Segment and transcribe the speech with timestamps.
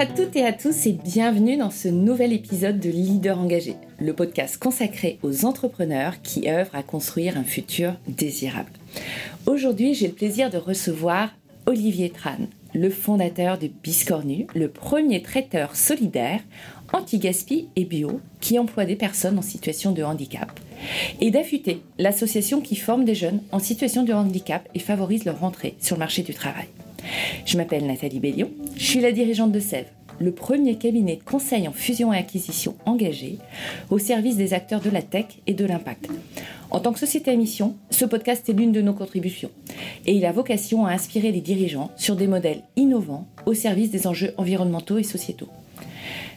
[0.00, 4.14] à toutes et à tous et bienvenue dans ce nouvel épisode de Leader engagé, le
[4.14, 8.70] podcast consacré aux entrepreneurs qui œuvrent à construire un futur désirable.
[9.44, 11.34] Aujourd'hui, j'ai le plaisir de recevoir
[11.66, 12.38] Olivier Tran,
[12.74, 16.40] le fondateur de Biscornu, le premier traiteur solidaire,
[16.94, 20.58] anti-gaspi et bio qui emploie des personnes en situation de handicap,
[21.20, 25.76] et d'affûter l'association qui forme des jeunes en situation de handicap et favorise leur entrée
[25.78, 26.68] sur le marché du travail.
[27.46, 29.86] Je m'appelle Nathalie Bellion, je suis la dirigeante de Sève,
[30.20, 33.38] le premier cabinet de conseil en fusion et acquisition engagé
[33.88, 36.08] au service des acteurs de la tech et de l'impact.
[36.70, 39.50] En tant que société à mission, ce podcast est l'une de nos contributions
[40.06, 44.06] et il a vocation à inspirer les dirigeants sur des modèles innovants au service des
[44.06, 45.48] enjeux environnementaux et sociétaux.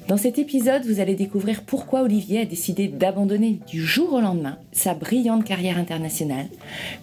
[0.07, 4.57] Dans cet épisode, vous allez découvrir pourquoi Olivier a décidé d'abandonner du jour au lendemain
[4.73, 6.47] sa brillante carrière internationale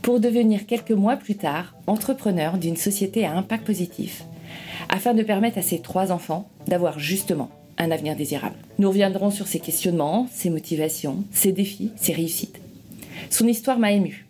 [0.03, 4.25] pour devenir quelques mois plus tard entrepreneur d'une société à impact positif,
[4.89, 8.57] afin de permettre à ses trois enfants d'avoir justement un avenir désirable.
[8.79, 12.61] Nous reviendrons sur ses questionnements, ses motivations, ses défis, ses réussites.
[13.31, 14.27] Son histoire m'a ému.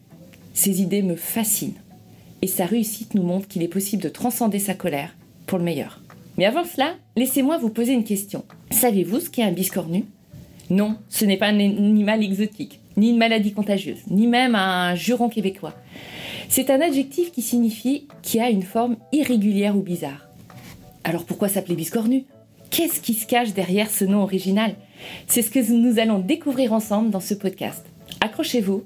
[0.55, 1.75] Ses idées me fascinent.
[2.43, 5.15] Et sa réussite nous montre qu'il est possible de transcender sa colère
[5.47, 6.01] pour le meilleur.
[6.39, 8.45] Mais avant cela, laissez-moi vous poser une question.
[8.71, 10.05] Savez-vous ce qu'est un biscornu?
[10.71, 15.29] Non, ce n'est pas un animal exotique, ni une maladie contagieuse, ni même un juron
[15.29, 15.75] québécois.
[16.53, 20.29] C'est un adjectif qui signifie qui a une forme irrégulière ou bizarre.
[21.05, 22.25] Alors pourquoi s'appeler biscornu?
[22.71, 24.75] Qu'est-ce qui se cache derrière ce nom original?
[25.29, 27.87] C'est ce que nous allons découvrir ensemble dans ce podcast.
[28.21, 28.83] Accrochez-vous,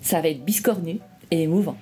[0.00, 1.00] ça va être biscornu
[1.32, 1.76] et émouvant.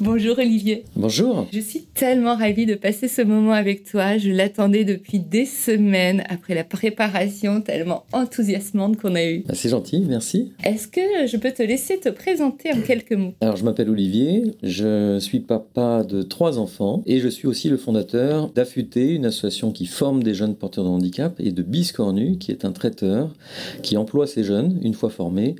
[0.00, 0.84] Bonjour Olivier.
[0.94, 1.48] Bonjour.
[1.52, 4.16] Je suis tellement ravie de passer ce moment avec toi.
[4.16, 9.42] Je l'attendais depuis des semaines après la préparation tellement enthousiasmante qu'on a eue.
[9.48, 10.52] Ah, c'est gentil, merci.
[10.62, 13.34] Est-ce que je peux te laisser te présenter en quelques mots?
[13.40, 17.76] Alors, je m'appelle Olivier, je suis papa de trois enfants et je suis aussi le
[17.76, 22.52] fondateur d'Affûté, une association qui forme des jeunes porteurs de handicap, et de Biscornu, qui
[22.52, 23.34] est un traiteur
[23.82, 25.56] qui emploie ces jeunes, une fois formés,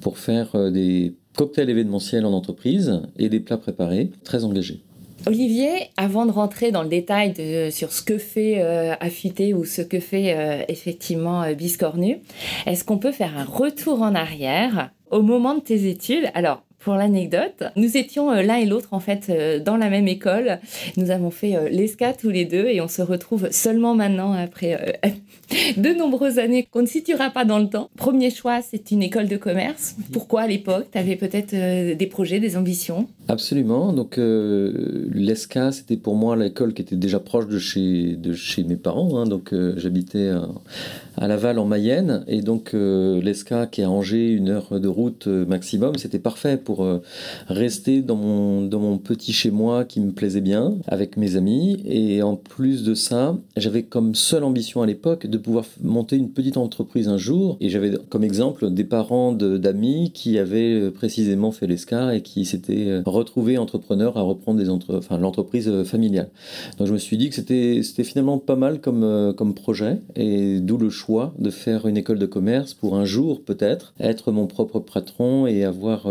[0.00, 4.80] pour faire euh, des cocktail événementiel en entreprise et des plats préparés, très engagés.
[5.26, 9.64] Olivier, avant de rentrer dans le détail de, sur ce que fait euh, Affûté ou
[9.64, 12.20] ce que fait euh, effectivement euh, Biscornu,
[12.64, 16.30] est-ce qu'on peut faire un retour en arrière au moment de tes études?
[16.34, 20.08] Alors, pour l'anecdote, nous étions euh, l'un et l'autre en fait euh, dans la même
[20.08, 20.60] école.
[20.96, 24.98] Nous avons fait euh, l'ESCA tous les deux et on se retrouve seulement maintenant après
[25.76, 27.90] de nombreuses années qu'on ne situera pas dans le temps.
[27.96, 29.94] Premier choix, c'est une école de commerce.
[30.10, 31.50] Pourquoi à l'époque Tu avais peut-être
[31.96, 33.08] des projets, des ambitions?
[33.28, 33.92] Absolument.
[33.92, 38.76] Donc l'ESCA, c'était pour moi l'école qui était déjà proche de chez, de chez mes
[38.76, 39.18] parents.
[39.18, 39.26] Hein.
[39.26, 40.30] Donc j'habitais
[41.16, 45.26] à Laval en Mayenne et donc l'ESCA qui est à Angers, une heure de route
[45.26, 47.02] maximum, c'était parfait pour euh,
[47.48, 51.82] rester dans mon, dans mon petit chez moi qui me plaisait bien avec mes amis.
[51.84, 56.30] Et en plus de ça, j'avais comme seule ambition à l'époque de pouvoir monter une
[56.30, 57.56] petite entreprise un jour.
[57.60, 62.44] Et j'avais comme exemple des parents d'amis qui avaient euh, précisément fait l'ESCA et qui
[62.44, 64.62] s'étaient euh, retrouvés entrepreneurs à reprendre
[65.18, 66.30] l'entreprise familiale.
[66.78, 70.76] Donc je me suis dit que c'était finalement pas mal comme, comme projet et d'où
[70.76, 74.80] le choix de faire une école de commerce pour un jour peut-être être mon propre
[74.80, 76.06] patron et avoir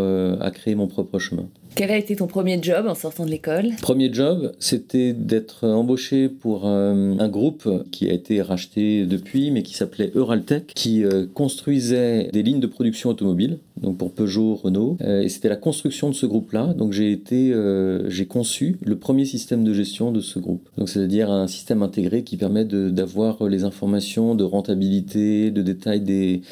[0.50, 1.48] créer mon propre chemin.
[1.74, 3.70] Quel a été ton premier job en sortant de l'école?
[3.80, 9.62] Premier job, c'était d'être embauché pour euh, un, groupe qui a été racheté depuis, mais
[9.62, 14.96] qui s'appelait Euraltech, qui euh, construisait des lignes de production automobile, donc pour Peugeot, Renault.
[15.00, 16.74] Euh, et c'était la construction de ce groupe-là.
[16.74, 17.54] Donc j'ai été,
[18.08, 20.68] j'ai conçu le premier système de gestion de ce groupe.
[20.76, 26.42] Donc c'est-à-dire un système intégré qui permet d'avoir les informations de rentabilité, de détail des,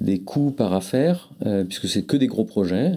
[0.00, 1.30] des coûts par affaire,
[1.68, 2.92] puisque c'est que des gros projets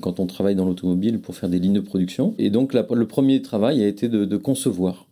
[0.00, 2.34] quand on travaille dans l'automobile pour faire des lignes de production.
[2.38, 5.06] Et donc le premier travail a été de concevoir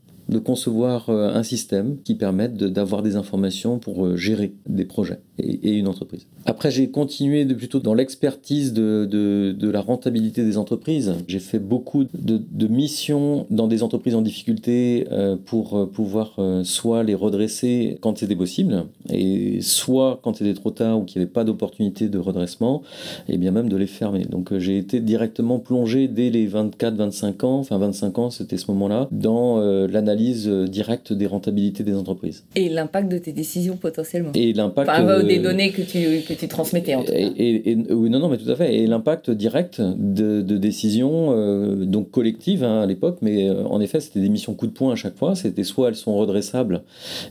[1.08, 5.88] euh, un système qui permette d'avoir des informations pour euh, gérer des projets et, une
[5.88, 6.26] entreprise.
[6.44, 11.14] Après, j'ai continué de, plutôt dans l'expertise de, de, la rentabilité des entreprises.
[11.28, 17.14] J'ai fait beaucoup de, missions dans des entreprises en difficulté euh, pour pouvoir soit les
[17.14, 21.44] redresser quand c'était possible, et soit quand c'était trop tard ou qu'il n'y avait pas
[21.44, 22.82] d'opportunité de redressement,
[23.28, 24.24] et bien même de les fermer.
[24.24, 29.08] Donc j'ai été directement plongé dès les 24-25 ans, enfin 25 ans, c'était ce moment-là,
[29.10, 32.44] dans l'analyse euh, directe des rentabilités des entreprises.
[32.54, 34.30] Et l'impact de tes décisions potentiellement?
[34.34, 34.88] Et l'impact.
[34.88, 37.18] Enfin, niveau des données que tu, que tu transmettais en tout cas.
[37.18, 38.74] Et, oui, non, non, mais tout à fait.
[38.74, 43.80] Et l'impact direct de, de décisions euh, donc collectives hein, à l'époque, mais euh, en
[43.80, 45.34] effet, c'était des missions coup de poing à chaque fois.
[45.34, 46.82] C'était soit elles sont redressables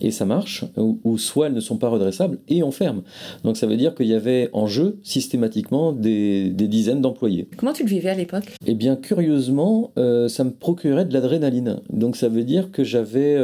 [0.01, 3.03] et ça marche, ou, soit elles ne sont pas redressables et on ferme.
[3.43, 7.47] Donc ça veut dire qu'il y avait en jeu systématiquement des, des dizaines d'employés.
[7.57, 8.55] Comment tu le vivais à l'époque?
[8.65, 11.79] Eh bien, curieusement, euh, ça me procurait de l'adrénaline.
[11.91, 13.35] Donc ça veut dire que j'avais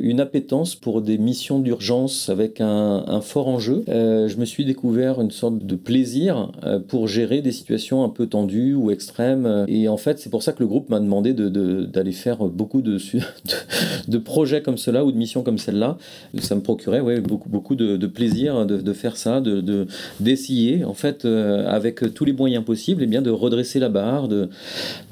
[0.00, 3.84] une appétence pour des missions d'urgence avec un, un, fort enjeu.
[3.94, 6.52] Je me suis découvert une sorte de plaisir
[6.88, 9.64] pour gérer des situations un peu tendues ou extrêmes.
[9.68, 12.82] Et en fait, c'est pour ça que le groupe m'a demandé d'aller faire beaucoup
[14.08, 15.98] de, projets comme cela ou de missions comme celle-là.
[16.38, 19.86] Ça me procurait beaucoup, de, plaisir de, faire ça, de
[20.20, 23.88] d'essayer, en fait, euh, avec tous les moyens possibles, et eh bien, de redresser la
[23.88, 24.48] barre, de,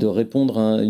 [0.02, 0.80] répondre à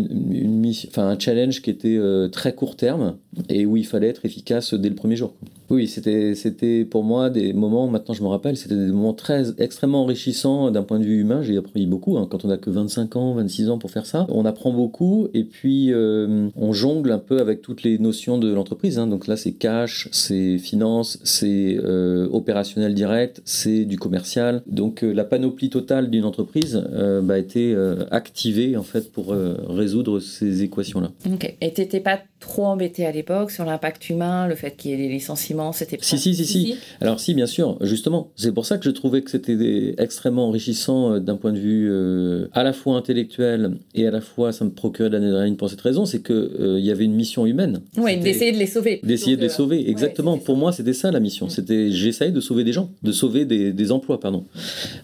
[1.01, 3.15] un challenge qui était euh, très court terme
[3.49, 5.33] et où il fallait être efficace dès le premier jour.
[5.73, 10.03] Oui, c'était, pour moi des moments, maintenant je me rappelle, c'était des moments très extrêmement
[10.03, 11.41] enrichissants d'un point de vue humain.
[11.41, 12.27] J'ai appris beaucoup hein.
[12.29, 14.27] quand on a que 25 ans, 26 ans pour faire ça.
[14.29, 18.53] On apprend beaucoup et puis euh, on jongle un peu avec toutes les notions de
[18.53, 18.99] l'entreprise.
[18.99, 19.07] Hein.
[19.07, 24.61] Donc là, c'est cash, c'est finance, c'est euh, opérationnel direct, c'est du commercial.
[24.67, 26.83] Donc euh, la panoplie totale d'une entreprise
[27.23, 27.75] bah, a été
[28.11, 29.33] activée en fait pour
[29.67, 31.11] résoudre ces équations-là.
[31.31, 31.55] Ok.
[31.61, 34.97] Et t'étais pas trop embêté à l'époque sur l'impact humain, le fait qu'il y ait
[34.97, 38.31] des licenciements, c'était si, si, si, si, Alors si, bien sûr, justement.
[38.35, 41.89] C'est pour ça que je trouvais que c'était extrêmement enrichissant euh, d'un point de vue
[41.89, 45.69] euh, à la fois intellectuel et à la fois ça me procurait de l'adrénaline pour
[45.69, 47.81] cette raison, c'est qu'il euh, y avait une mission humaine.
[47.97, 48.99] Oui, d'essayer de les sauver.
[49.03, 50.37] D'essayer de les sauver, exactement.
[50.37, 51.45] pour moi, c'était ça la mission.
[51.45, 51.49] Mm.
[51.49, 54.43] C'était j'essaye de sauver des gens, de sauver des, des, emplois, pardon.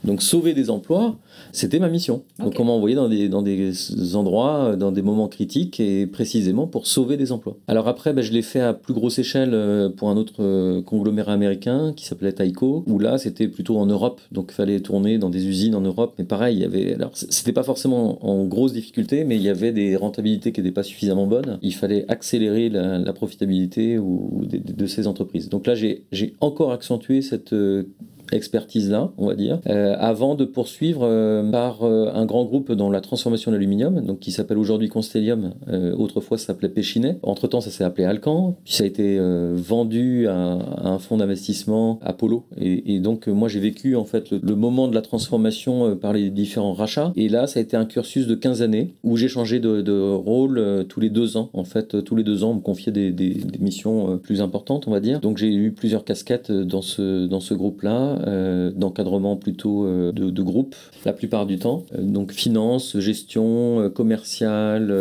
[0.03, 1.17] Donc sauver des emplois,
[1.51, 2.23] c'était ma mission.
[2.39, 3.73] Donc on m'a envoyé dans des, dans des
[4.15, 7.57] endroits, dans des moments critiques et précisément pour sauver des emplois.
[7.67, 10.81] Alors après, ben, je l'ai fait à plus grosse échelle euh, pour un autre euh,
[10.81, 15.17] conglomérat américain qui s'appelait Taiko, où là c'était plutôt en Europe, donc il fallait tourner
[15.17, 16.13] dans des usines en Europe.
[16.17, 19.49] Mais pareil, il y avait, alors c'était pas forcément en grosse difficulté, mais il y
[19.49, 21.59] avait des rentabilités qui n'étaient pas suffisamment bonnes.
[21.61, 25.49] Il fallait accélérer la, profitabilité ou, de, de, ces entreprises.
[25.49, 27.83] Donc là, j'ai encore accentué cette euh,
[28.31, 32.89] expertise-là, on va dire, euh, avant de poursuivre euh, par euh, un grand groupe dans
[32.89, 35.53] la transformation de l'aluminium, donc qui s'appelle aujourd'hui Constellium,
[35.97, 37.17] autrefois ça s'appelait Péchinet.
[37.23, 39.19] Entre-temps, ça s'est appelé Alcan, puis ça a été
[39.53, 42.45] vendu à, un fonds d'investissement, Apollo.
[42.57, 46.73] Et, donc, moi, j'ai vécu en fait le, moment de la transformation par les différents
[46.73, 47.11] rachats.
[47.15, 50.85] Et là, ça a été un cursus de 15 années où j'ai changé de, rôle
[50.87, 51.49] tous les deux ans.
[51.53, 54.91] En fait, tous les deux ans, on me confiait des, des missions plus importantes, on
[54.91, 55.19] va dire.
[55.19, 58.18] Donc, j'ai eu plusieurs casquettes dans ce, dans ce groupe-là.
[58.27, 60.75] Euh, d'encadrement plutôt euh, de, de, groupe
[61.05, 61.85] la plupart du temps.
[61.97, 64.93] Euh, donc finance, gestion, commercial,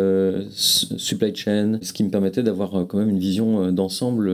[0.51, 4.31] supply chain, ce qui me permettait d'avoir quand même une vision d'ensemble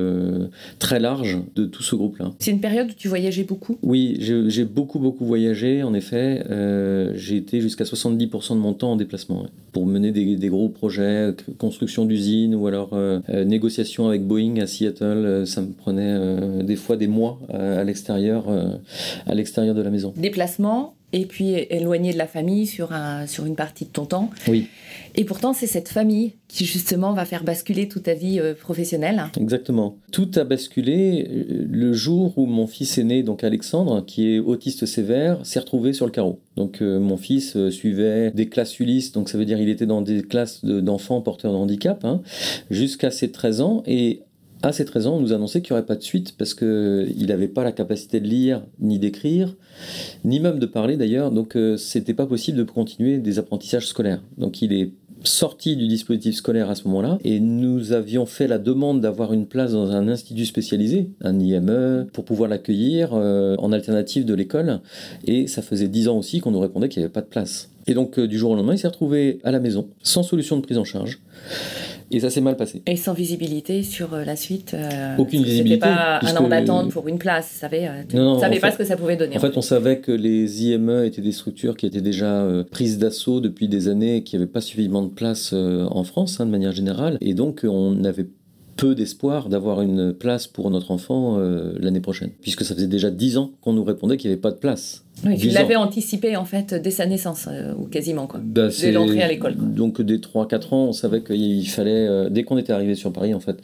[0.79, 2.31] très large de tout ce groupe-là.
[2.39, 3.77] C'est une période où tu voyageais beaucoup?
[3.81, 6.43] Oui, j'ai beaucoup beaucoup voyagé en effet.
[7.15, 11.33] j'ai été jusqu'à 70% de mon temps en déplacement pour mener des, des, gros projets,
[11.57, 12.97] construction d'usines ou alors
[13.29, 15.43] négociation avec Boeing à Seattle.
[15.45, 18.45] ça me prenait des fois des mois à l'extérieur
[19.25, 20.13] à l'extérieur de la maison.
[20.15, 24.29] Déplacement et puis éloigné de la famille sur, un, sur une partie de ton temps.
[24.49, 24.67] Oui.
[25.15, 29.23] Et pourtant, c'est cette famille qui justement va faire basculer toute ta vie euh, professionnelle.
[29.39, 29.95] Exactement.
[30.11, 34.85] Tout a basculé euh, le jour où mon fils aîné, donc Alexandre, qui est autiste
[34.85, 36.41] sévère, s'est retrouvé sur le carreau.
[36.57, 40.01] Donc euh, mon fils suivait des classes Ulysse, donc ça veut dire il était dans
[40.01, 42.21] des classes d'enfants porteurs de handicap, hein,
[42.69, 43.83] jusqu'à ses 13 ans.
[43.85, 44.23] Et
[44.65, 47.25] à ses 13 ans, on nous annonçait qu'il n'y aurait pas de suite parce qu'il
[47.27, 49.55] n'avait pas la capacité de lire ni d'écrire,
[50.23, 54.21] ni même de parler d'ailleurs, donc euh, c'était pas possible de continuer des apprentissages scolaires.
[54.37, 54.91] Donc il est
[55.23, 59.45] sorti du dispositif scolaire à ce moment-là et nous avions fait la demande d'avoir une
[59.45, 64.81] place dans un institut spécialisé, un IME, pour pouvoir l'accueillir euh, en alternative de l'école
[65.25, 67.69] et ça faisait 10 ans aussi qu'on nous répondait qu'il n'y avait pas de place.
[67.87, 70.57] Et donc euh, du jour au lendemain, il s'est retrouvé à la maison, sans solution
[70.57, 71.19] de prise en charge.
[72.11, 72.83] Et ça s'est mal passé.
[72.85, 75.79] Et sans visibilité sur euh, la suite euh, Aucune visibilité.
[75.79, 77.49] Pas un an d'attente pour une place.
[77.51, 79.37] Tu savais, euh, savais pas ce que ça pouvait donner.
[79.37, 83.39] En, fait, on savait que les IME étaient des structures qui étaient déjà prises d'assaut
[83.39, 87.17] depuis des années, qui n'avaient pas suffisamment de place en France, hein, de manière générale.
[87.21, 88.27] Et donc, on avait
[88.77, 91.37] peu d'espoir d'avoir une place pour notre enfant
[91.79, 94.51] l'année prochaine, puisque ça faisait déjà dix ans qu'on nous répondait qu'il n'y avait pas
[94.51, 95.04] de place.
[95.23, 98.39] Oui, tu l'avais anticipé en fait dès sa naissance, euh, ou quasiment, quoi.
[98.43, 99.55] Bah, dès l'entrée à l'école.
[99.55, 103.33] Donc dès 3-4 ans, on savait qu'il fallait, euh, dès qu'on était arrivé sur Paris
[103.33, 103.57] en fait,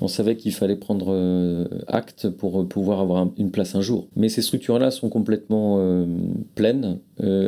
[0.00, 4.08] on savait qu'il fallait prendre euh, acte pour pouvoir avoir une place un jour.
[4.16, 5.58] Mais ces structures-là sont complètement
[6.54, 6.98] pleines,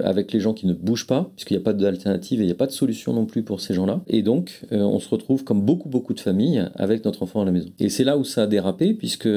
[0.05, 2.53] avec les gens qui ne bougent pas, puisqu'il n'y a pas d'alternative et il n'y
[2.53, 4.01] a pas de solution non plus pour ces gens-là.
[4.09, 7.53] Et donc, on se retrouve comme beaucoup, beaucoup de familles avec notre enfant à la
[7.53, 7.69] maison.
[7.79, 9.29] Et c'est là où ça a dérapé, puisque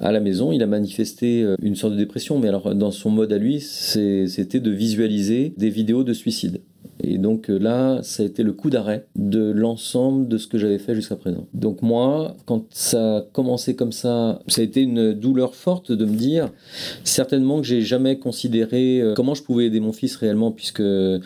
[0.00, 3.32] à la maison, il a manifesté une sorte de dépression, mais alors dans son mode
[3.32, 6.60] à lui, c'était de visualiser des vidéos de suicide.
[7.02, 10.58] Et donc euh, là, ça a été le coup d'arrêt de l'ensemble de ce que
[10.58, 11.46] j'avais fait jusqu'à présent.
[11.54, 16.04] Donc moi, quand ça a commencé comme ça, ça a été une douleur forte de
[16.04, 16.50] me dire,
[17.04, 21.20] certainement que j'ai jamais considéré euh, comment je pouvais aider mon fils réellement, puisque le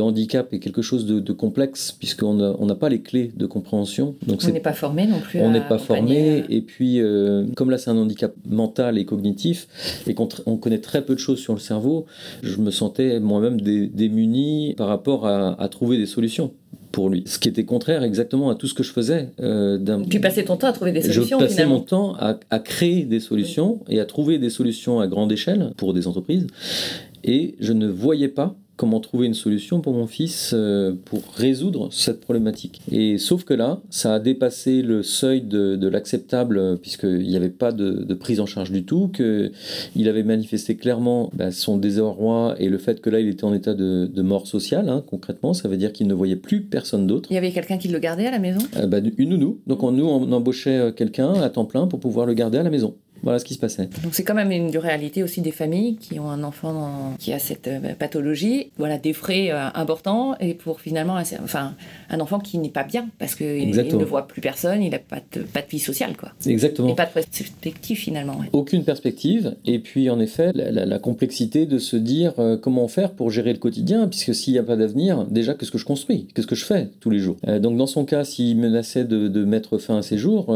[0.00, 4.14] handicap est quelque chose de, complexe, puisqu'on n'a pas les clés de compréhension.
[4.26, 5.40] Donc on n'est pas formé non plus.
[5.40, 9.68] On n'est pas formé, et puis euh, comme là c'est un handicap mental et cognitif,
[10.06, 10.26] et qu'on
[10.56, 12.06] connaît très peu de choses sur le cerveau,
[12.42, 16.52] je me sentais moi-même démuni par rapport à, trouver des solutions
[16.92, 17.24] pour lui.
[17.26, 19.30] Ce qui était contraire exactement à tout ce que je faisais.
[19.40, 19.78] Euh,
[20.08, 21.38] tu passais ton temps à trouver des solutions.
[21.38, 25.06] Je passais mon temps à, à, créer des solutions et à trouver des solutions à
[25.06, 26.46] grande échelle pour des entreprises.
[27.24, 31.88] Et je ne voyais pas comment trouver une solution pour mon fils euh, pour résoudre
[31.92, 32.80] cette problématique.
[32.92, 37.48] Et sauf que là, ça a dépassé le seuil de, l'acceptable euh, puisqu'il n'y avait
[37.48, 42.68] pas de, prise en charge du tout, qu'il avait manifesté clairement bah, son désarroi et
[42.68, 45.76] le fait que là, il était en état de, mort sociale, hein, concrètement, ça veut
[45.76, 47.28] dire qu'il ne voyait plus personne d'autre.
[47.30, 48.60] Il y avait quelqu'un qui le gardait à la maison?
[48.76, 49.60] Euh, bah, Une nounou.
[49.66, 52.70] Donc on, nous, on embauchait quelqu'un à temps plein pour pouvoir le garder à la
[52.70, 52.96] maison.
[53.22, 53.88] Voilà ce qui se passait.
[54.02, 57.38] Donc c'est quand même une réalité aussi des familles qui ont un enfant qui a
[57.38, 61.74] cette euh, pathologie, voilà des frais euh, importants et pour finalement enfin
[62.10, 65.20] un enfant qui n'est pas bien parce qu'il ne voit plus personne, il n'a pas
[65.32, 66.32] de, pas de vie sociale quoi.
[66.44, 66.88] Exactement.
[66.88, 68.40] Et pas de perspective finalement.
[68.52, 73.30] Aucune perspective et puis en effet la, complexité de se dire euh, comment faire pour
[73.30, 76.46] gérer le quotidien puisque s'il n'y a pas d'avenir, déjà qu'est-ce que je construis, qu'est-ce
[76.46, 77.36] que je fais tous les jours?
[77.60, 80.46] donc dans son cas, s'il menaçait de, mettre fin à ses jours,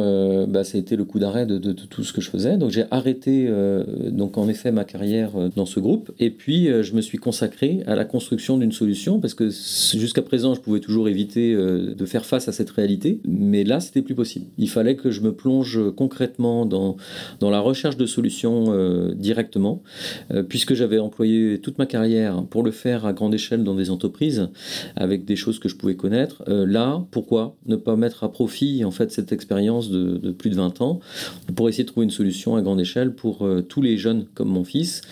[0.48, 2.49] bah, ça a été le coup d'arrêt de, de tout ce que je faisais.
[2.56, 6.68] Donc j'ai arrêté euh, donc en effet ma carrière euh, dans ce groupe et puis
[6.68, 10.60] euh, je me suis consacré à la construction d'une solution parce que jusqu'à présent je
[10.60, 14.46] pouvais toujours éviter de faire face à cette réalité, mais là c'était plus possible.
[14.58, 16.96] Il fallait que je me plonge concrètement dans,
[17.40, 19.82] dans la recherche de solutions directement
[20.48, 24.48] puisque j'avais employé toute ma carrière pour le faire à grande échelle dans des entreprises
[24.96, 26.42] avec des choses que je pouvais connaître.
[26.46, 30.56] là, pourquoi ne pas mettre à profit en fait cette expérience de, de plus de
[30.56, 31.00] 20 ans
[31.54, 34.48] pour essayer de trouver une solution à grande échelle pour euh, tous les jeunes comme
[34.48, 35.02] mon fils.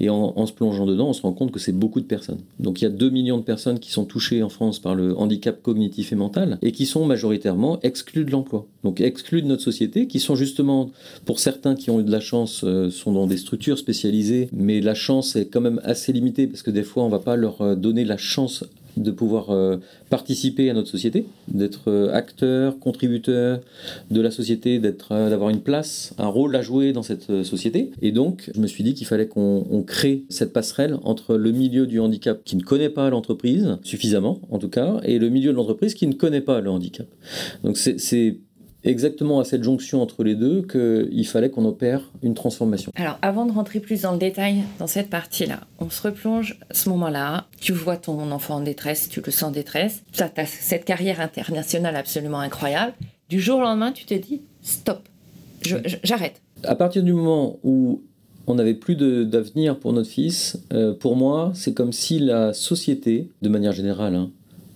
[0.00, 2.40] Et en, se plongeant dedans, on se rend compte que c'est beaucoup de personnes.
[2.58, 5.16] Donc il y a 2 millions de personnes qui sont touchées en France par le
[5.16, 8.66] handicap cognitif et mental et qui sont majoritairement exclues de l'emploi.
[8.84, 10.90] Donc exclues de notre société, qui sont justement,
[11.24, 14.80] pour certains qui ont eu de la chance, euh, sont dans des structures spécialisées, mais
[14.80, 17.60] la chance est quand même assez limitée parce que des fois on va pas leur
[17.60, 18.64] euh, donner la chance
[18.96, 19.76] de pouvoir euh,
[20.10, 23.60] participer à notre société, d'être euh, acteur, contributeur
[24.10, 27.90] de la société, d'être, euh, d'avoir une place, un rôle à jouer dans cette société.
[28.02, 31.86] Et donc, je me suis dit qu'il fallait qu'on crée cette passerelle entre le milieu
[31.86, 35.56] du handicap qui ne connaît pas l'entreprise, suffisamment en tout cas, et le milieu de
[35.56, 37.06] l'entreprise qui ne connaît pas le handicap.
[37.64, 38.38] Donc c'est
[38.90, 42.92] exactement à cette jonction entre les deux qu'il fallait qu'on opère une transformation.
[42.96, 46.74] Alors, avant de rentrer plus dans le détail dans cette partie-là, on se replonge à
[46.74, 47.46] ce moment-là.
[47.60, 50.02] Tu vois ton enfant en détresse, tu le sens en détresse.
[50.12, 52.94] Tu as cette carrière internationale absolument incroyable.
[53.28, 55.00] Du jour au lendemain, tu te dis stop,
[56.02, 56.40] j'arrête.
[56.64, 58.02] À partir du moment où
[58.46, 63.28] on n'avait plus d'avenir pour notre fils, euh, pour moi, c'est comme si la société,
[63.42, 64.30] de manière générale, hein,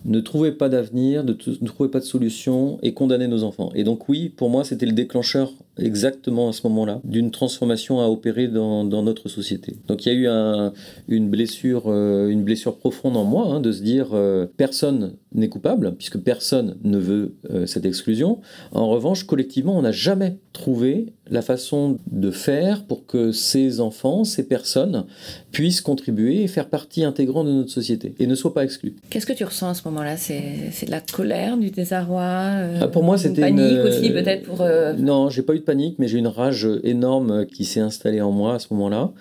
[0.05, 3.71] ne trouvait pas d'avenir, ne, trouvait pas de solution et condamnait nos enfants.
[3.75, 8.07] Et donc oui, pour moi, c'était le déclencheur exactement à ce moment-là d'une transformation à
[8.07, 9.77] opérer dans, notre société.
[9.87, 10.71] Donc il y a
[11.07, 15.15] eu une blessure, euh, une blessure profonde en moi, hein, de se dire euh, personne
[15.33, 18.39] n'est coupable puisque personne ne veut euh, cette exclusion.
[18.71, 24.23] En revanche, collectivement, on n'a jamais trouvé la façon de faire pour que ces enfants,
[24.23, 25.05] ces personnes
[25.51, 28.95] puissent contribuer et faire partie intégrante de notre société et ne soient pas exclus.
[29.09, 30.15] Qu'est-ce que tu ressens à ce moment-là?
[30.17, 34.65] C'est de la colère, du désarroi ah, Pour moi, c'était une panique aussi peut-être pour.
[34.97, 38.31] Non, j'ai pas eu de panique, mais j'ai une rage énorme qui s'est installée en
[38.31, 39.11] moi à ce moment-là.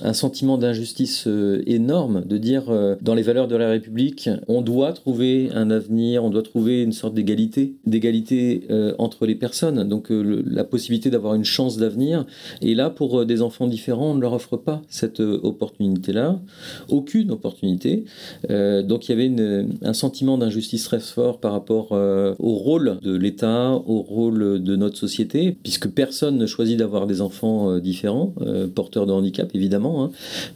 [0.00, 4.62] Un sentiment d'injustice euh, énorme de dire, euh, dans les valeurs de la République, on
[4.62, 9.88] doit trouver un avenir, on doit trouver une sorte d'égalité, d'égalité euh, entre les personnes,
[9.88, 12.26] donc euh, la possibilité d'avoir une chance d'avenir.
[12.62, 16.40] Et là, pour des enfants différents, on ne leur offre pas cette opportunité-là,
[16.88, 18.04] aucune opportunité.
[18.48, 23.72] donc il y avait un sentiment d'injustice très fort par rapport au rôle de l'État,
[23.72, 28.32] au rôle de notre société, puisque personne ne choisit d'avoir des enfants différents,
[28.74, 30.04] porteurs de handicap évidemment.
[30.04, 30.10] Hein.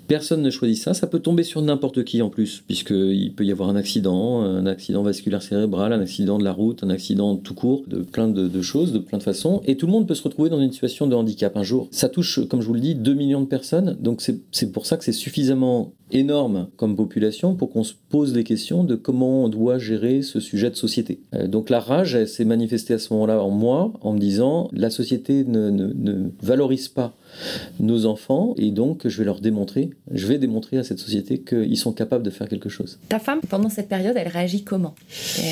[0.09, 0.95] Personne ne choisit ça.
[0.95, 4.67] Ça peut tomber sur n'importe qui en plus, puisqu'il peut y avoir un accident, un
[4.67, 8.63] accident vasculaire cérébral, un accident de la route, un accident tout court, de plein de,
[8.63, 9.63] choses, de plein de façons.
[9.67, 11.89] Et tout le monde peut se retrouver dans une situation de handicap un jour.
[11.91, 13.97] Ça touche, comme je vous le dis, 2 millions de personnes.
[14.01, 18.45] Donc c'est pour ça que c'est suffisamment énorme comme population pour qu'on se pose les
[18.45, 21.21] questions de comment on doit gérer ce sujet de société.
[21.35, 24.91] Euh, donc la rage, s'est manifestée à ce moment-là en moi, en me disant la
[24.91, 27.15] société ne, ne valorise pas
[27.81, 31.79] nos enfants et donc je vais leur démontrer, je vais démontrer à cette société qu'ils
[31.79, 32.99] sont capables de faire quelque chose.
[33.09, 34.95] Ta femme, pendant cette période, elle réagit comment?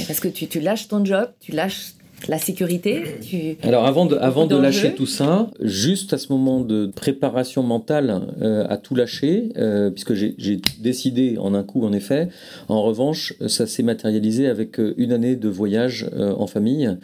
[0.07, 1.95] Parce que tu, tu lâches ton job, tu lâches
[2.29, 3.57] la sécurité tu...
[3.67, 8.23] Alors avant de, avant de lâcher tout ça, juste à ce moment de préparation mentale
[8.41, 12.29] euh, à tout lâcher, euh, puisque j'ai décidé en un coup en effet,
[12.69, 16.97] en revanche ça s'est matérialisé avec euh, une année de voyage en famille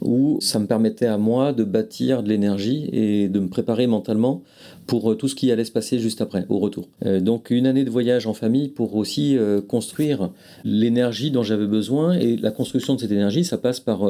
[0.00, 4.42] où ça me permettait à moi de bâtir de l'énergie et de me préparer mentalement
[4.86, 6.88] pour euh, tout ce qui allait se passer juste après, au retour.
[7.04, 10.30] Euh, donc une année de voyage en famille pour aussi euh, construire
[10.64, 12.12] l'énergie dont j'avais besoin.
[12.14, 14.08] Et la construction de cette énergie, ça passe par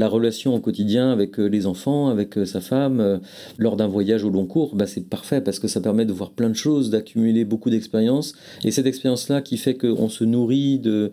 [0.00, 3.20] la relation au quotidien avec les enfants, avec sa femme.
[3.58, 6.30] lors d'un voyage au long cours, bah, c'est parfait parce que ça permet de voir
[6.30, 8.34] plein de choses, d'accumuler beaucoup d'expériences.
[8.64, 11.12] Et cette expérience-là qui fait qu'on se nourrit de,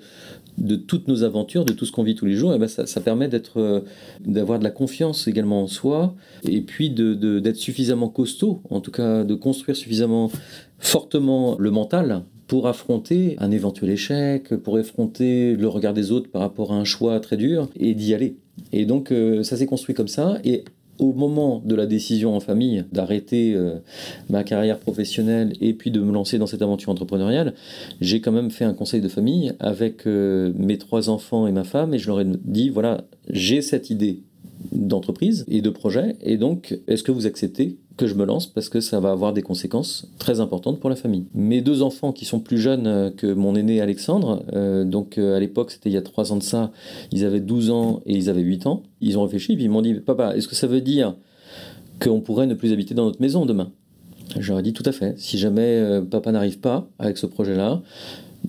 [0.87, 3.81] toutes nos aventures, de tout ce qu'on vit tous les jours, ben ça, permet euh,
[4.25, 9.23] d'avoir de la confiance également en soi, et puis d'être suffisamment costaud, en tout cas
[9.23, 10.31] de construire suffisamment
[10.79, 16.41] fortement le mental pour affronter un éventuel échec, pour affronter le regard des autres par
[16.41, 18.37] rapport à un choix très dur, et d'y aller.
[18.71, 20.63] Et donc euh, ça s'est construit comme ça, et
[20.99, 23.75] au moment de la décision en famille d'arrêter euh,
[24.29, 27.53] ma carrière professionnelle et puis de me lancer dans cette aventure entrepreneuriale,
[28.01, 31.63] j'ai quand même fait un conseil de famille avec euh, mes trois enfants et ma
[31.63, 31.93] femme.
[31.93, 34.23] Et je leur ai dit voilà, j'ai cette idée
[34.71, 36.15] d'entreprise et de projet.
[36.21, 39.33] Et donc est-ce que vous acceptez que je me lance parce que ça va avoir
[39.33, 41.25] des conséquences très importantes pour la famille.
[41.33, 45.35] Mes deux enfants qui sont plus jeunes euh, que mon aîné Alexandre, euh, donc euh,
[45.35, 46.71] à l'époque c'était il y a trois ans de ça,
[47.11, 49.81] ils avaient 12 ans et ils avaient 8 ans, ils ont réfléchi puis ils m'ont
[49.81, 51.15] dit Papa, est-ce que ça veut dire
[51.99, 53.71] qu'on pourrait ne plus habiter dans notre maison demain?
[54.37, 55.17] J'aurais dit tout à fait.
[55.17, 57.81] Si jamais papa n'arrive pas avec ce projet-là,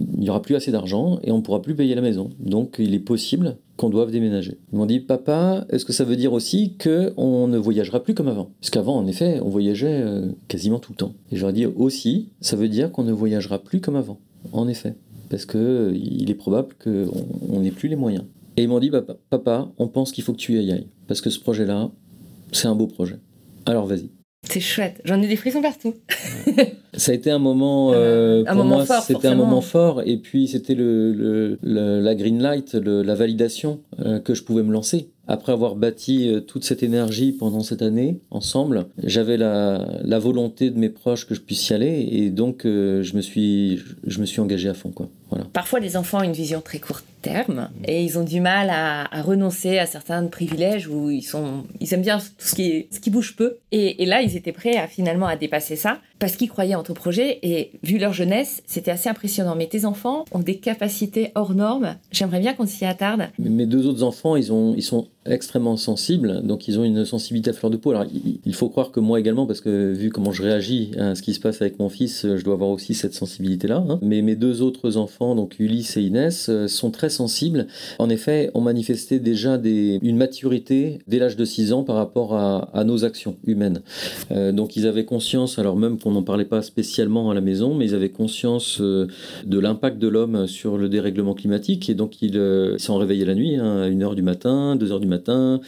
[0.00, 2.30] il n'y aura plus assez d'argent et on ne pourra plus payer la maison.
[2.38, 4.58] Donc il est possible qu'on doive déménager.
[4.72, 8.28] Ils m'ont dit, papa, est-ce que ça veut dire aussi qu'on ne voyagera plus comme
[8.28, 8.50] avant?
[8.60, 11.14] Parce qu'avant, en effet, on voyageait euh, quasiment tout le temps.
[11.30, 14.18] Et je leur ai dit aussi, ça veut dire qu'on ne voyagera plus comme avant.
[14.52, 14.94] En effet.
[15.30, 18.24] Parce qu'il euh, il est probable qu'on n'ait plus les moyens.
[18.56, 20.88] Et ils m'ont dit, papa, papa, on pense qu'il faut que tu y ailles.
[21.06, 21.90] Parce que ce projet-là,
[22.52, 23.18] c'est un beau projet.
[23.64, 24.10] Alors vas-y.
[24.44, 25.94] C'est chouette, j'en ai des frissons partout.
[26.94, 30.02] ça a été un moment, euh, un pour moment moi, c'était un moment fort.
[30.06, 35.10] Et puis c'était le, la green light, la validation euh, que je pouvais me lancer.
[35.28, 40.70] Après avoir bâti euh, toute cette énergie pendant cette année ensemble, j'avais la, la, volonté
[40.70, 44.26] de mes proches que je puisse y aller et donc je me suis je me
[44.26, 45.08] suis engagé à fond quoi.
[45.30, 45.44] Voilà.
[45.52, 49.04] Parfois les enfants ont une vision très court terme et ils ont du mal à,
[49.14, 53.00] à, renoncer à certains privilèges où ils sont ils aiment bien tout ce qui ce
[53.00, 56.36] qui bouge peu et, et là ils étaient prêts à finalement à dépasser ça parce
[56.36, 59.54] qu'ils croyaient en ton projet et vu leur jeunesse, c'était assez impressionnant.
[59.56, 61.96] Mais tes enfants ont des capacités hors normes.
[62.10, 63.28] J'aimerais bien qu'on s'y attarde.
[63.38, 67.50] Mes deux autres enfants, ils, ont, ils sont extrêmement sensibles, donc ils ont une sensibilité
[67.50, 67.90] à fleur de peau.
[67.90, 68.06] Alors
[68.44, 71.34] il faut croire que moi également, parce que vu comment je réagis à ce qui
[71.34, 73.84] se passe avec mon fils, je dois avoir aussi cette sensibilité-là.
[73.88, 73.98] Hein.
[74.02, 77.66] Mais mes deux autres enfants, donc Ulysse et Inès, euh, sont très sensibles.
[77.98, 82.34] En effet, ont manifesté déjà des, une maturité dès l'âge de 6 ans par rapport
[82.34, 83.82] à, nos actions humaines.
[84.30, 87.74] Euh, donc ils avaient conscience, alors même on n'en parlait pas spécialement à la maison,
[87.74, 89.08] mais ils avaient conscience euh,
[89.44, 92.40] de l'impact de l'homme sur le dérèglement climatique et donc ils
[92.78, 95.60] s'en réveillaient la nuit hein, à 1h du matin, 2h du matin,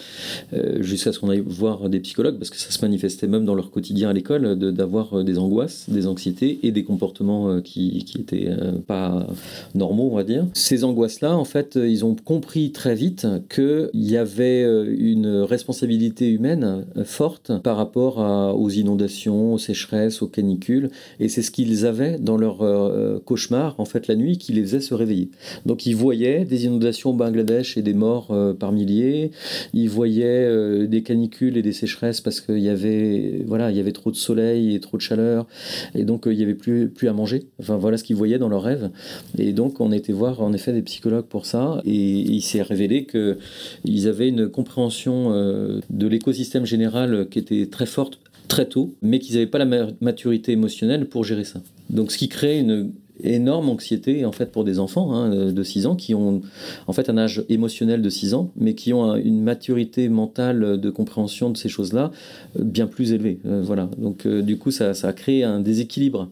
[0.53, 3.55] euh, jusqu'à ce qu'on aille voir des psychologues parce que ça se manifestait même dans
[3.55, 8.51] leur quotidien à l'école d'avoir des angoisses, des anxiétés et des comportements qui, qui étaient
[8.87, 9.27] pas
[9.75, 10.47] normaux, on va dire.
[10.55, 16.85] Ces angoisses-là, en fait, ils ont compris très vite qu'il y avait une responsabilité humaine
[17.05, 18.19] forte par rapport
[18.59, 23.75] aux inondations, aux sécheresses, aux canicules, et c'est ce qu'ils avaient dans leur euh, cauchemar,
[23.79, 25.31] en fait, la nuit, qui les faisait se réveiller.
[25.67, 29.30] Donc ils voyaient des inondations au Bangladesh et des morts euh, par milliers,
[29.73, 33.81] ils voyaient euh, des canicules et des sécheresses parce qu'il y avait, voilà, il y
[33.81, 35.47] avait trop de soleil et trop de chaleur,
[35.95, 37.45] et donc il n'y avait plus, plus à manger.
[37.61, 38.91] Enfin voilà ce qu'ils voyaient dans leurs rêves.
[39.39, 43.07] Et donc on était voir en effet des psychologues pour ça, et il s'est révélé
[43.07, 49.35] qu'ils avaient une compréhension de l'écosystème général qui était très forte très tôt, mais qu'ils
[49.37, 51.63] n'avaient pas la maturité émotionnelle pour gérer ça.
[51.89, 52.93] Donc ce qui crée une
[53.25, 56.41] énorme anxiété en fait pour des enfants hein, de 6 ans qui ont
[56.87, 60.91] en fait un âge émotionnel de 6 ans mais qui ont une maturité mentale de
[60.91, 62.11] compréhension de ces choses-là
[62.59, 63.89] euh, bien plus élevée euh, voilà.
[63.99, 66.29] Donc euh, du coup ça, ça, a créé un déséquilibre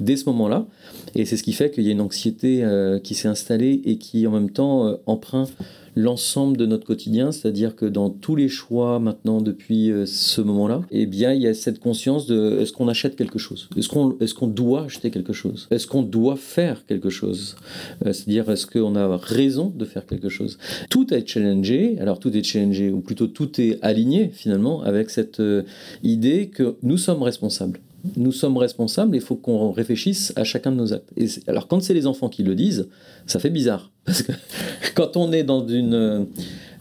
[0.00, 0.66] dès ce moment-là
[1.14, 2.64] et c'est ce qui fait qu'il y a une anxiété
[3.02, 5.52] qui s'est installée et qui en même temps emprunte
[5.96, 10.82] l'ensemble de notre quotidien, c'est-à-dire que dans tous les choix maintenant depuis euh, ce moment-là,
[10.90, 13.68] eh bien il y a cette conscience de est-ce qu'on achète quelque chose?
[13.76, 15.66] Est-ce qu'on est qu'on doit acheter quelque chose?
[15.70, 17.56] Est-ce qu'on doit faire quelque chose?
[18.06, 20.58] Euh, C'est-à-dire est-ce qu'on a raison de faire quelque chose?
[20.88, 25.40] Tout est challengé, alors tout est challengé, ou plutôt tout est aligné finalement avec cette
[25.40, 25.62] euh,
[26.02, 27.80] idée que nous sommes responsables
[28.16, 31.10] nous sommes responsables, il faut qu'on réfléchisse à chacun de nos actes.
[31.16, 32.88] Et alors quand c'est les enfants qui le disent,
[33.26, 33.90] ça fait bizarre.
[34.04, 34.32] Parce que
[34.94, 36.26] quand on est dans une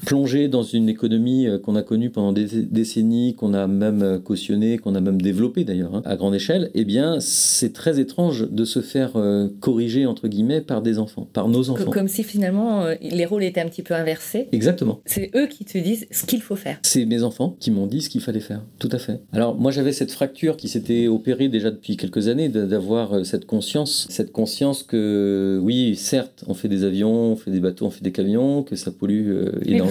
[0.05, 4.19] plongé dans une économie euh, qu'on a connue pendant des décennies, qu'on a même euh,
[4.19, 8.49] cautionné, qu'on a même développé d'ailleurs hein, à grande échelle, eh bien c'est très étrange
[8.49, 11.91] de se faire euh, corriger entre guillemets par des enfants, par nos enfants.
[11.91, 14.47] Comme si finalement les rôles étaient un petit peu inversés.
[14.51, 15.01] Exactement.
[15.05, 16.79] C'est eux qui te disent ce qu'il faut faire.
[16.83, 19.19] C'est mes enfants qui m'ont dit ce qu'il fallait faire, tout à fait.
[19.33, 24.07] Alors moi j'avais cette fracture qui s'était opérée déjà depuis quelques années d'avoir cette conscience,
[24.09, 28.03] cette conscience que oui certes on fait des avions, on fait des bateaux, on fait
[28.03, 29.31] des camions, que ça pollue
[29.65, 29.88] énormément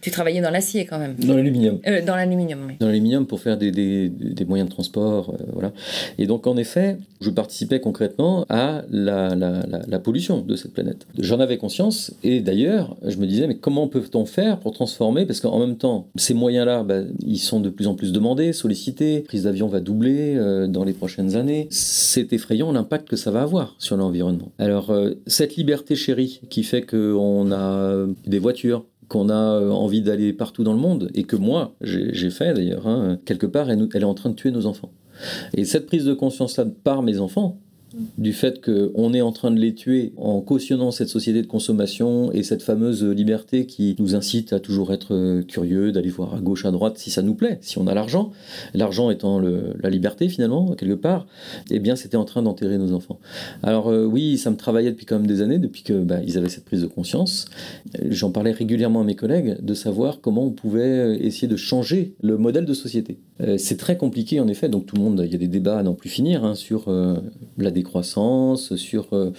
[0.00, 1.14] tu, travaillais dans l'acier quand même.
[1.14, 1.78] Dans l'aluminium.
[1.86, 2.74] Euh, dans l'aluminium, oui.
[2.80, 5.72] Dans l'aluminium pour faire des, des, des, moyens de transport, euh, voilà.
[6.18, 11.06] Et donc en effet, je participais concrètement à la, la, la, pollution de cette planète.
[11.18, 15.26] J'en avais conscience et d'ailleurs, je me disais mais comment peut-on faire pour transformer?
[15.26, 19.20] Parce qu'en même temps, ces moyens-là, bah, ils sont de plus en plus demandés, sollicités.
[19.20, 21.68] Prise d'avion va doubler euh, dans les prochaines années.
[21.70, 24.52] C'est effrayant l'impact que ça va avoir sur l'environnement.
[24.58, 24.94] Alors
[25.26, 30.64] cette liberté chérie qui fait qu'on a des voitures, qu'on a euh, envie d'aller partout
[30.64, 34.06] dans le monde, et que moi, j'ai fait d'ailleurs, hein, quelque part, elle, elle, est
[34.06, 34.90] en train de tuer nos enfants.
[35.54, 37.58] Et cette prise de conscience-là par mes enfants,
[38.18, 42.32] du fait qu'on est en train de les tuer en cautionnant cette société de consommation
[42.32, 46.40] et cette fameuse liberté qui nous incite à toujours être euh, curieux, d'aller voir à
[46.40, 48.32] gauche, à droite si ça nous plaît, si on a l'argent.
[48.74, 51.26] L'argent étant la liberté finalement, quelque part,
[51.70, 53.18] eh bien c'était en train d'enterrer nos enfants.
[53.62, 56.48] Alors euh, oui, ça me travaillait depuis quand même des années, depuis qu'ils bah, avaient
[56.48, 57.46] cette prise de conscience.
[58.10, 62.14] J'en parlais régulièrement à mes collègues de savoir comment on pouvait euh, essayer de changer
[62.20, 63.18] le modèle de société.
[63.58, 65.82] c'est très compliqué en effet, donc tout le monde, il y a des débats à
[65.82, 66.90] n'en plus finir hein, sur
[67.58, 69.30] la décroissance, sur euh,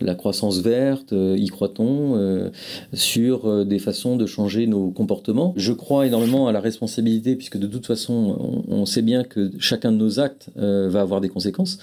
[0.00, 2.50] la croissance verte, euh, y croit-on, euh,
[2.92, 5.52] sur des façons de changer nos comportements.
[5.56, 9.92] Je crois énormément à la responsabilité, puisque de toute façon, on, sait bien que chacun
[9.92, 11.78] de nos actes va avoir des conséquences,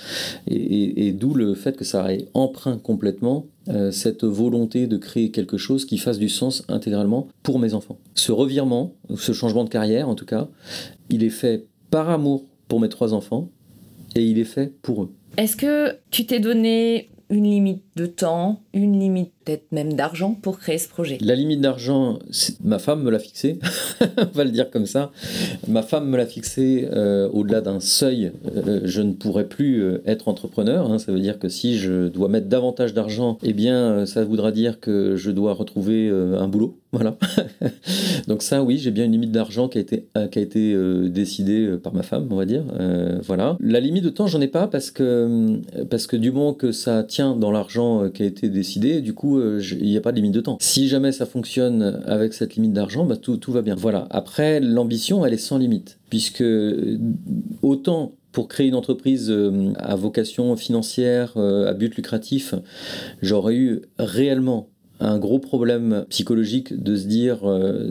[0.48, 3.46] et, d'où le fait que ça ait emprunt complètement
[3.92, 7.98] cette volonté de créer quelque chose qui fasse du sens intégralement pour mes enfants.
[8.16, 10.48] Ce revirement, ce changement de carrière en tout cas,
[11.10, 13.50] il est fait par amour pour mes trois enfants
[14.16, 15.12] et il est fait pour eux.
[15.38, 20.60] Est-ce que tu t'es donné une limite de temps, une limite peut-être même d'argent pour
[20.60, 22.20] créer ce projet La limite d'argent,
[22.64, 23.60] ma femme me l'a fixée,
[24.18, 25.12] on va le dire comme ça.
[25.68, 30.02] Ma femme me l'a fixée euh, au-delà d'un seuil, euh, je ne pourrais plus euh,
[30.06, 30.92] être entrepreneur.
[30.92, 31.00] Hein.
[31.00, 34.80] ça veut dire que si je dois mettre davantage d'argent, eh bien ça voudra dire
[34.80, 36.80] que je dois retrouver un boulot.
[36.96, 37.18] Voilà.
[38.30, 40.78] Donc ça, oui, j'ai bien une limite d'argent qui a été, qui a été
[41.10, 42.64] décidée par ma femme, on va dire.
[43.26, 43.58] voilà.
[43.60, 47.04] La limite de temps, j'en ai pas parce que, parce que du moment que ça
[47.04, 50.18] tient dans l'argent qui a été décidé, du coup, euh, il n'y a pas de
[50.18, 50.58] limite de temps.
[50.62, 53.76] Si jamais ça fonctionne avec cette limite d'argent, bah, tout, tout va bien.
[53.76, 54.08] Voilà.
[54.10, 56.98] Après, l'ambition, elle est sans limite, puisque euh,
[57.62, 62.54] autant pour créer une entreprise euh, à vocation financière, à but lucratif,
[63.22, 64.70] j'aurais eu réellement
[65.00, 67.44] un gros problème psychologique de se dire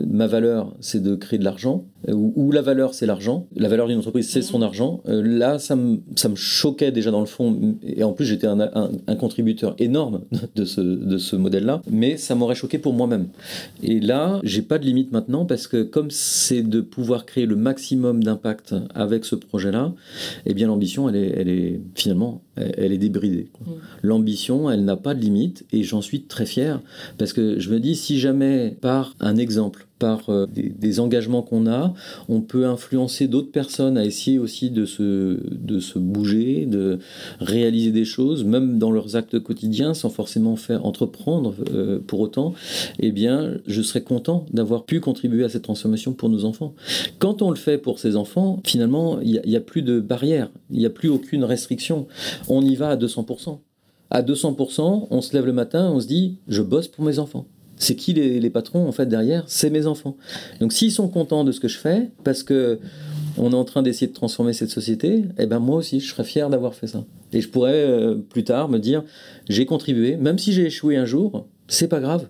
[0.07, 3.87] ma valeur c'est de créer de l'argent euh, où, la valeur c'est l'argent, la valeur
[3.87, 4.63] d'une entreprise c'est son mhm.
[4.63, 5.01] argent.
[5.07, 8.47] Euh, là, ça me, ça me choquait déjà dans le fond, et en plus j'étais
[8.47, 10.21] un, un, contributeur énorme
[10.55, 13.27] de ce, de ce modèle-là, mais ça m'aurait choqué pour moi-même.
[13.83, 17.55] Et là, j'ai pas de limite maintenant parce que comme c'est de pouvoir créer le
[17.55, 19.93] maximum d'impact avec ce projet-là,
[20.45, 23.49] eh bien l'ambition, elle est, elle est finalement, elle, est débridée.
[23.65, 23.73] Mhm.
[24.03, 26.81] L'ambition, elle n'a pas de limite, et j'en suis très fier
[27.17, 31.67] parce que je me dis si jamais par un exemple par euh, des, engagements qu'on
[31.67, 31.93] a,
[32.29, 36.99] on peut influencer d'autres personnes à essayer aussi de se, de se bouger, de
[37.39, 42.53] réaliser des choses, même dans leurs actes quotidiens, sans forcément faire entreprendre euh, pour autant,
[42.99, 46.73] eh bien, je serais content d'avoir pu contribuer à cette transformation pour nos enfants.
[47.19, 50.49] Quand on le fait pour ces enfants, finalement, il n'y a, a, plus de barrière,
[50.71, 52.07] il n'y a plus aucune restriction.
[52.47, 53.59] On y va à 200%.
[54.11, 57.47] À 200%, on se lève le matin, on se dit, je bosse pour mes enfants.
[57.77, 60.15] C'est qui les, patrons en fait derrière C'est mes enfants.
[60.59, 62.79] Donc s'ils sont contents de ce que je fais, parce que
[63.37, 66.23] on est en train d'essayer de transformer cette société, eh ben moi aussi je serais
[66.23, 67.03] fier d'avoir fait ça.
[67.33, 69.03] Et je pourrais euh, plus tard me dire
[69.49, 72.29] j'ai contribué, même si j'ai échoué un jour, c'est pas grave.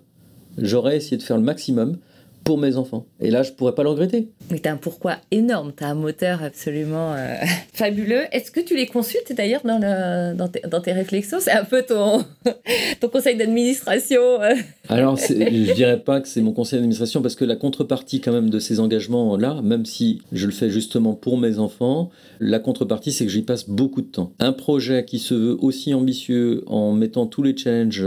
[0.58, 1.98] J'aurais essayé de faire le maximum
[2.46, 3.06] pour mes enfants.
[3.20, 4.28] Et là, je pourrais pas le regretter.
[4.52, 7.34] Mais tu as un pourquoi énorme, tu as un moteur absolument euh,
[7.74, 8.22] fabuleux.
[8.30, 12.24] Est-ce que tu les consultes d'ailleurs dans, dans, dans, tes réflexions C'est un peu ton,
[13.00, 14.54] ton conseil d'administration euh.
[14.88, 18.48] Alors, je dirais pas que c'est mon conseil d'administration parce que la contrepartie quand même
[18.48, 23.26] de ces engagements-là, même si je le fais justement pour mes enfants, la contrepartie c'est
[23.26, 24.32] que j'y passe beaucoup de temps.
[24.38, 28.06] Un projet qui se veut aussi ambitieux en mettant tous les challenges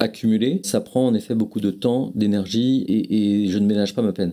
[0.00, 4.12] accumulé, ça prend en effet beaucoup de temps, d'énergie et, je ne ménage pas ma
[4.12, 4.32] peine.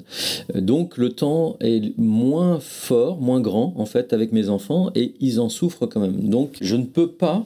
[0.55, 5.13] Euh, donc le temps est moins fort, moins grand en fait avec mes enfants et
[5.19, 6.29] ils en souffrent quand même.
[6.29, 7.45] Donc je ne peux pas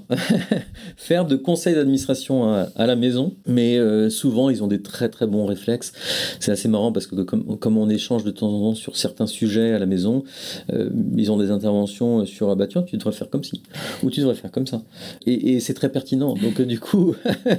[0.95, 5.25] faire de conseil d'administration à, la maison, mais euh, souvent ils ont des très très
[5.25, 5.93] bons réflexes.
[6.39, 9.73] C'est assez marrant parce que comme, on échange de temps en temps sur certains sujets
[9.73, 10.23] à la maison,
[10.71, 13.63] euh, ils ont des interventions sur ah bah tu devrais faire comme ci
[14.03, 14.83] ou tu devrais faire comme ça
[15.25, 16.35] et c'est très pertinent.
[16.35, 17.15] Donc du coup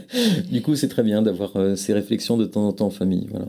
[0.52, 3.26] du coup, c'est très bien d'avoir euh, ces réflexions de temps en temps en famille.
[3.30, 3.46] Voilà.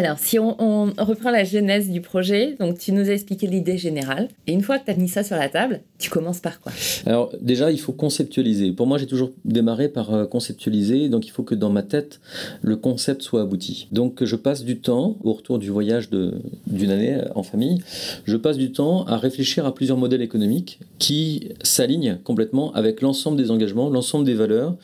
[0.00, 0.54] Alors, si on,
[0.96, 4.78] reprend la genèse du projet, donc tu nous as expliqué l'idée générale, et une fois
[4.78, 6.72] que tu as mis ça sur la table, tu commences par quoi?
[7.04, 8.72] Alors, déjà, il faut conceptualiser.
[8.72, 12.18] Pour moi, j'ai toujours démarré par euh, conceptualiser, donc il faut que dans ma tête,
[12.62, 13.88] le concept soit abouti.
[13.92, 17.82] Donc, je passe du temps, au retour du voyage d'une année euh, en famille,
[18.24, 23.36] je passe du temps à réfléchir à plusieurs modèles économiques qui s'alignent complètement avec l'ensemble
[23.36, 24.76] des engagements, l'ensemble des valeurs,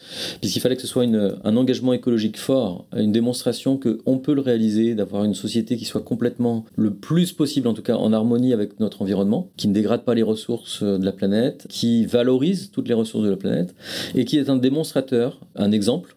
[0.43, 4.43] puisqu'il fallait que ce soit une, un engagement écologique fort, une démonstration qu'on peut le
[4.43, 8.53] réaliser, avoir une société qui soit complètement, le plus possible en tout cas, en harmonie
[8.53, 12.89] avec notre environnement, qui ne dégrade pas les ressources de la planète, qui valorise toutes
[12.89, 13.75] les ressources de la planète,
[14.15, 16.16] et qui est un démonstrateur, un exemple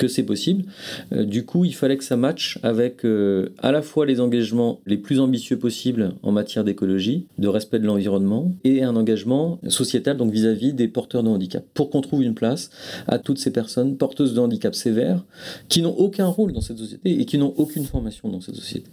[0.00, 0.64] que c'est possible.
[1.12, 4.80] Euh, du coup, il fallait que ça matche avec euh, à la fois les engagements
[4.86, 10.16] les plus ambitieux possibles en matière d'écologie, de respect de l'environnement et un engagement sociétal
[10.16, 12.70] donc vis-à-vis des porteurs de handicap pour qu'on trouve une place
[13.08, 15.22] à toutes ces personnes porteuses de handicap sévères
[15.68, 18.90] qui n'ont aucun rôle dans cette société et qui n'ont aucune formation dans cette société.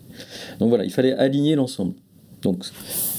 [0.59, 1.93] Donc voilà, il fallait aligner l'ensemble.
[2.41, 2.63] Donc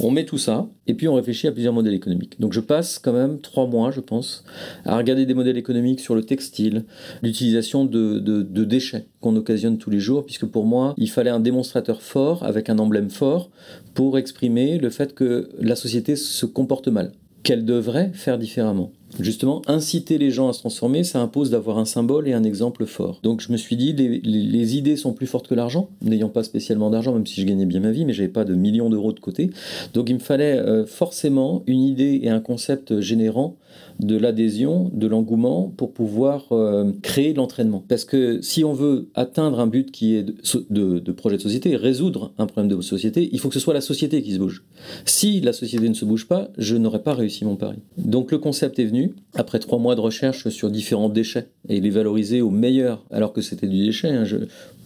[0.01, 2.41] on met tout ça et puis on réfléchit à plusieurs modèles économiques.
[2.41, 4.45] Donc je passe quand même trois mois, je pense,
[4.85, 6.85] à regarder des modèles économiques sur le textile,
[7.23, 11.41] l'utilisation de, de déchets qu'on occasionne tous les jours, puisque pour moi, il fallait un
[11.41, 13.51] démonstrateur fort, avec un emblème fort,
[13.95, 18.93] pour exprimer le fait que la société se comporte mal, qu'elle devrait faire différemment.
[19.21, 22.87] Justement, inciter les gens à se transformer, ça impose d'avoir un symbole et un exemple
[22.87, 23.21] fort.
[23.23, 26.91] Donc je me suis dit, les, idées sont plus fortes que l'argent, n'ayant pas spécialement
[26.91, 29.21] d'argent, même si je gagnais bien ma vie, mais j'avais pas de millions d'euros de
[29.21, 29.51] côté.
[29.95, 33.57] Donc il me fallait euh, forcément une idée et un concept générant
[34.01, 37.85] de l'adhésion, de l'engouement pour pouvoir euh, créer l'entraînement.
[37.89, 40.25] Parce que si on veut atteindre un but qui est
[40.71, 43.81] de, projet de société, résoudre un problème de société, il faut que ce soit la
[43.81, 44.65] société qui se bouge.
[45.05, 47.79] Si la société ne se bouge pas, je n'aurais pas réussi mon pari.
[47.97, 51.91] Donc le concept est venu après trois mois de recherche sur différents déchets et les
[51.91, 54.09] valoriser au meilleur, alors que c'était du déchet.
[54.09, 54.25] Hein.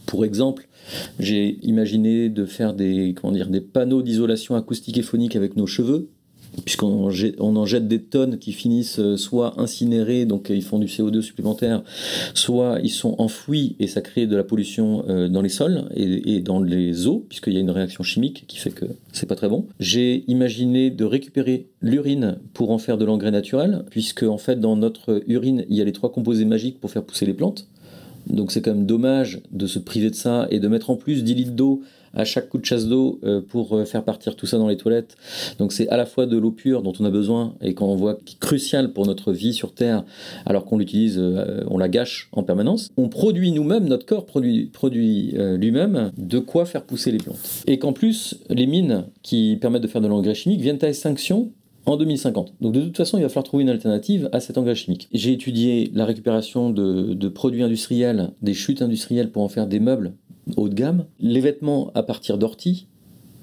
[0.06, 0.68] pour exemple,
[1.18, 5.66] j'ai imaginé de faire des, comment dire, des panneaux d'isolation acoustique et phonique avec nos
[5.66, 6.08] cheveux
[6.64, 10.86] puisqu'on on en jette des tonnes qui finissent euh, soit incinérées, donc ils font du
[10.86, 11.82] CO2 supplémentaire,
[12.34, 16.40] soit ils sont enfouis et ça crée de la pollution euh, dans les sols et,
[16.40, 19.48] dans les eaux, puisqu'il y a une réaction chimique qui fait que c'est pas très
[19.48, 19.66] bon.
[19.80, 24.76] J'ai imaginé de récupérer l'urine pour en faire de l'engrais naturel, puisque en fait dans
[24.76, 27.68] notre urine il y a les trois composés magiques pour faire pousser les plantes.
[28.26, 31.24] Donc c'est quand même dommage de se priver de ça et de mettre en plus
[31.24, 31.82] 10 litres d'eau
[32.14, 34.76] à chaque coup de chasse d'eau euh, pour euh, faire partir tout ça dans les
[34.76, 35.16] toilettes.
[35.58, 38.18] Donc c'est à la fois de l'eau pure dont on a besoin et qu'on voit
[38.24, 40.04] qui est crucial pour notre vie sur Terre,
[40.46, 42.90] alors qu'on l'utilise, euh, on la gâche en permanence.
[42.96, 47.64] On produit nous-mêmes, notre corps produit, produit lui-même de quoi faire pousser les plantes.
[47.66, 51.52] Et qu'en plus, les mines qui permettent de faire de l'engrais chimique viennent à extinction
[51.86, 52.54] en 2050.
[52.60, 55.08] Donc de toute façon, il va falloir trouver une alternative à cet engrais chimique.
[55.12, 59.80] J'ai étudié la récupération de, de, produits industriels, des chutes industrielles pour en faire des
[59.80, 60.14] meubles
[60.56, 62.88] haut de gamme, les vêtements à partir d'orties.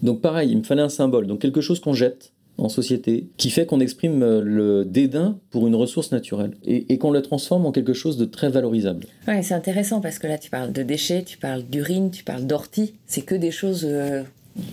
[0.02, 3.50] Donc pareil, il me fallait un symbole, donc quelque chose qu'on jette en société qui
[3.50, 7.72] fait qu'on exprime euh, le dédain pour une ressource naturelle et, qu'on le transforme en
[7.72, 9.06] quelque chose de très valorisable.
[9.28, 12.46] Ouais, c'est intéressant parce que là tu parles de déchets, tu parles d'urine, tu parles
[12.46, 14.24] d'ortie, c'est que des choses euh,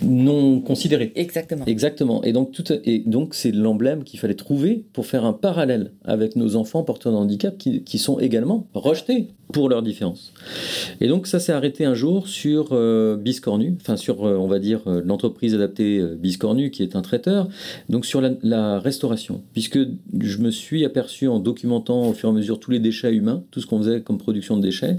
[0.01, 1.11] non considéré.
[1.15, 1.65] Exactement.
[1.65, 2.23] Exactement.
[2.23, 6.35] Et donc, tout, et donc c'est l'emblème qu'il fallait trouver pour faire un parallèle avec
[6.35, 10.33] nos enfants porteurs de handicap qui, qui sont également rejetés pour leurs différences.
[10.99, 14.59] Et donc, ça s'est arrêté un jour sur euh, Biscornu, enfin sur, euh, on va
[14.59, 17.47] dire, euh, l'entreprise adaptée Biscornu, qui est un traiteur,
[17.89, 19.41] donc sur la, la, restauration.
[19.53, 19.79] Puisque
[20.19, 23.43] je me suis aperçu en documentant au fur et à mesure tous les déchets humains,
[23.51, 24.97] tout ce qu'on faisait comme production de déchets,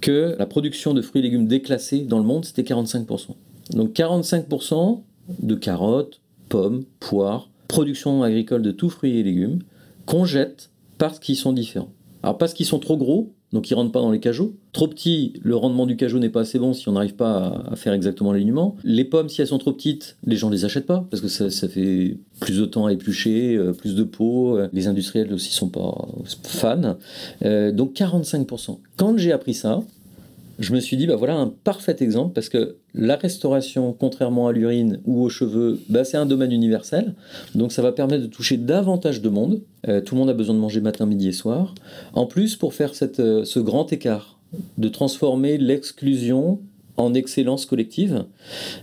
[0.00, 3.34] que la production de fruits et légumes déclassés dans le monde, c'était 45%.
[3.70, 5.00] Donc 45%
[5.38, 9.60] de carottes, pommes, poires, production agricole de tout fruits et légumes,
[10.06, 11.92] qu'on jette parce qu'ils sont différents.
[12.22, 14.54] Alors parce qu'ils sont trop gros, donc ils rentrent pas dans les cajots.
[14.72, 17.76] Trop petits, le rendement du cajot n'est pas assez bon si on n'arrive pas à,
[17.76, 18.76] faire exactement l'alignement.
[18.84, 21.68] Les pommes, si elles sont trop petites, les gens les achètent pas parce que ça,
[21.68, 24.56] fait plus de temps à éplucher, euh, plus de peau.
[24.56, 26.06] Euh, les industriels aussi sont pas
[26.44, 26.96] fans.
[27.44, 28.78] Euh, donc 45%.
[28.96, 29.82] Quand j'ai appris ça,
[30.60, 34.52] je me suis dit, bah voilà un parfait exemple parce que la restauration, contrairement à
[34.52, 37.14] l'urine ou aux cheveux, bah c'est un domaine universel.
[37.54, 39.62] Donc ça va permettre de toucher davantage de monde.
[39.88, 41.74] Euh, tout le monde a besoin de manger matin, midi et soir.
[42.12, 44.38] En plus, pour faire euh, ce grand écart,
[44.78, 46.60] de transformer l'exclusion
[47.00, 48.24] en excellence collective,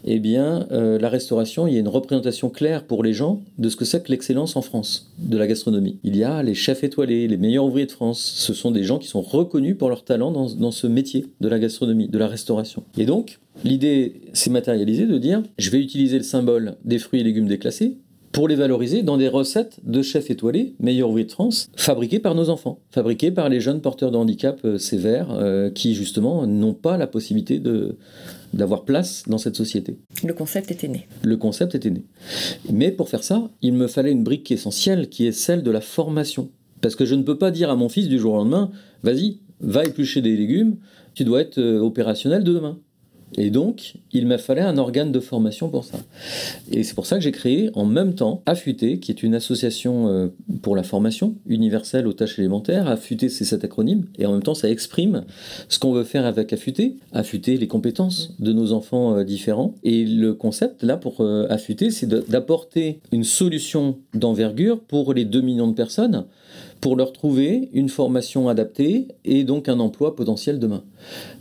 [0.06, 3.70] eh bien, euh, la restauration, il y a une représentation claire pour les gens de
[3.70, 6.00] ce que c'est que l'excellence en France, de la gastronomie.
[6.04, 8.20] Il y a les chefs étoilés, les meilleurs ouvriers de France.
[8.20, 11.48] Ce sont des gens qui sont reconnus pour leur talent dans, dans ce métier de
[11.48, 12.84] la gastronomie, de la restauration.
[12.98, 17.24] Et donc, l'idée s'est matérialisée de dire, je vais utiliser le symbole des fruits et
[17.24, 17.98] légumes déclassés
[18.38, 22.36] pour les valoriser dans des recettes de chefs étoilés, meilleurs ouvriers de France, fabriquées par
[22.36, 26.76] nos enfants, fabriquées par les jeunes porteurs de handicap euh, sévères euh, qui justement n'ont
[26.76, 27.98] pas la possibilité de
[28.54, 29.98] d'avoir place dans cette société.
[30.24, 31.08] Le concept était né.
[31.24, 32.06] Le concept était né.
[32.72, 35.82] Mais pour faire ça, il me fallait une brique essentielle qui est celle de la
[35.82, 36.52] formation.
[36.80, 38.70] Parce que je ne peux pas dire à mon fils du jour au lendemain,
[39.02, 40.78] vas-y, va éplucher des légumes,
[41.16, 42.78] tu dois être euh, opérationnel demain.
[43.36, 45.98] Et donc, il m'a fallu un organe de formation pour ça.
[46.72, 50.08] Et c'est pour ça que j'ai créé en même temps Affûté, qui est une association
[50.08, 50.28] euh,
[50.62, 52.88] pour la formation universelle aux tâches élémentaires.
[52.88, 54.06] Affûté, c'est cet acronyme.
[54.18, 55.26] Et en même temps, ça exprime
[55.68, 56.96] ce qu'on veut faire avec Affûté.
[57.12, 59.76] Affûter les compétences de nos enfants euh, différents.
[59.84, 65.42] Et le concept, là, pour euh, Affûté, c'est d'apporter une solution d'envergure pour les 2
[65.42, 66.26] millions de personnes
[66.82, 70.84] pour leur trouver une formation adaptée et donc un emploi potentiel demain,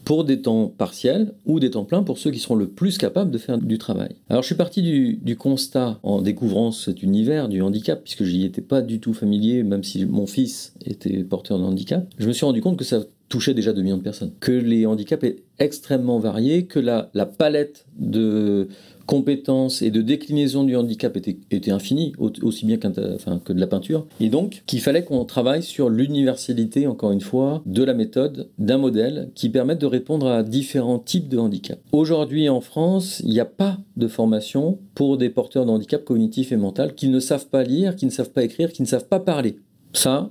[0.04, 3.30] pour des temps partiels ou des temps pleins pour ceux qui seront le plus capables
[3.30, 4.16] de faire du travail.
[4.28, 8.62] Alors je suis parti du, constat en découvrant cet univers du handicap, puisque j'y étais
[8.62, 12.46] pas du tout familier, même si mon fils était porteur de handicap, je me suis
[12.46, 16.18] rendu compte que ça touchait déjà 2 millions de personnes, que les handicaps étaient extrêmement
[16.18, 18.68] variés, que la palette de
[19.06, 24.06] compétences et de déclinaison du handicap était, était infinie, aussi bien que de la peinture.
[24.20, 28.78] Et donc, qu'il fallait qu'on travaille sur l'universalité, encore une fois, de la méthode, d'un
[28.78, 31.78] modèle qui permette de répondre à différents types de handicap.
[31.92, 36.52] Aujourd'hui, en France, il n'y a pas de formation pour des porteurs de handicap cognitif
[36.52, 39.08] et mental qui ne savent pas lire, qui ne savent pas écrire, qui ne savent
[39.08, 39.58] pas parler.
[39.92, 40.30] Ça,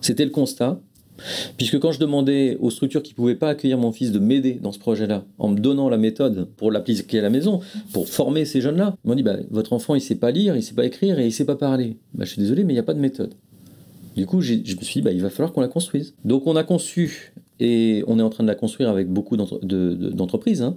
[0.00, 0.80] c'était le constat.
[1.56, 4.54] Puisque quand je demandais aux structures qui ne pouvaient pas accueillir mon fils de m'aider
[4.54, 7.60] dans ce projet-là, en me donnant la méthode pour l'appliquer à la maison,
[7.92, 10.54] pour former ces jeunes-là, ils m'ont dit bah, Votre enfant, il ne sait pas lire,
[10.54, 11.96] il ne sait pas écrire et il ne sait pas parler.
[12.14, 13.34] Bah, je suis désolé, mais il n'y a pas de méthode.
[14.16, 16.14] Du coup, je me suis dit bah, Il va falloir qu'on la construise.
[16.24, 20.62] Donc, on a conçu, et on est en train de la construire avec beaucoup d'entreprises,
[20.62, 20.74] hein,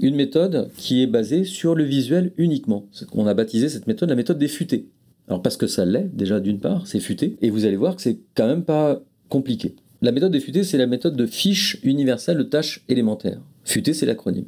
[0.00, 2.86] une méthode qui est basée sur le visuel uniquement.
[3.14, 4.86] On a baptisé cette méthode la méthode des futés.
[5.28, 8.02] Alors parce que ça l'est déjà d'une part, c'est futé, et vous allez voir que
[8.02, 9.74] c'est quand même pas compliqué.
[10.02, 13.40] La méthode des futés, c'est la méthode de fiche universelle de tâches élémentaires.
[13.64, 14.46] Futé, c'est l'acronyme.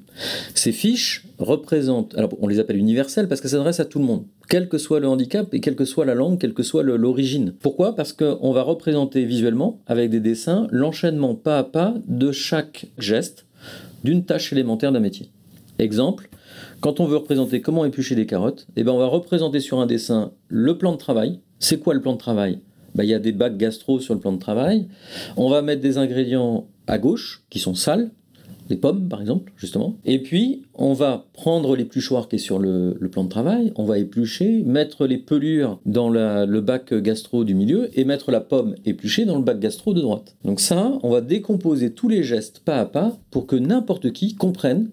[0.55, 4.05] Ces fiches représentent, alors on les appelle universelles parce que ça s'adresse à tout le
[4.07, 6.83] monde, quel que soit le handicap et quelle que soit la langue, quelle que soit
[6.83, 7.53] l'origine.
[7.61, 7.95] Pourquoi?
[7.95, 13.47] Parce qu'on va représenter visuellement, avec des dessins, l'enchaînement pas à pas de chaque geste
[14.05, 15.31] d'une tâche élémentaire d'un métier.
[15.79, 16.31] Exemple,
[16.81, 19.87] quand on veut représenter comment éplucher des carottes, eh ben on va représenter sur un
[19.87, 21.41] dessin le plan de travail.
[21.59, 22.61] C'est quoi le plan de travail?
[22.95, 24.87] Bah, y a des bacs gastro sur le plan de travail.
[25.37, 28.11] On va mettre des ingrédients à gauche qui sont sales,
[28.69, 29.97] les pommes par exemple, justement.
[30.05, 33.99] Et puis, on va prendre l'épluchoir qui est sur le, plan de travail, on va
[33.99, 39.25] éplucher, mettre les pelures dans le bac gastro du milieu et mettre la pomme épluchée
[39.25, 40.37] dans le bac gastro de droite.
[40.45, 44.35] Donc ça, on va décomposer tous les gestes pas à pas pour que n'importe qui
[44.35, 44.91] comprenne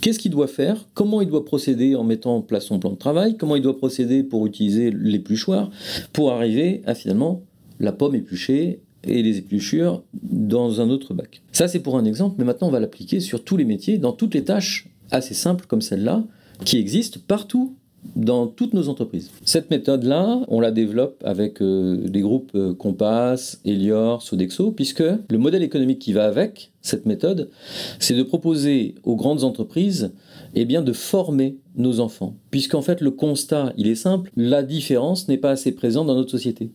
[0.00, 0.86] Qu'est-ce qu'il doit faire?
[0.94, 3.36] Comment il doit procéder en mettant en place son plan de travail?
[3.36, 5.70] Comment il doit procéder pour utiliser l'épluchoir
[6.12, 7.42] Pour arriver à finalement
[7.80, 11.42] la pomme épluchée et les épluchures dans un autre bac?
[11.52, 14.12] Ça, c'est pour un exemple, mais maintenant, on va l'appliquer sur tous les métiers, dans
[14.12, 16.24] toutes les tâches assez simples comme celle-là,
[16.64, 17.74] qui existent partout
[18.16, 19.30] dans toutes nos entreprises.
[19.44, 25.38] Cette méthode-là, on la développe avec euh, des groupes euh, Compass, Elior, Sodexo, puisque le
[25.38, 27.50] modèle économique qui va avec cette méthode,
[27.98, 30.12] c'est de proposer aux grandes entreprises
[30.54, 32.34] eh bien, de former nos enfants.
[32.50, 36.30] Puisqu'en fait, le constat, il est simple, la différence n'est pas assez présente dans notre
[36.30, 36.70] société.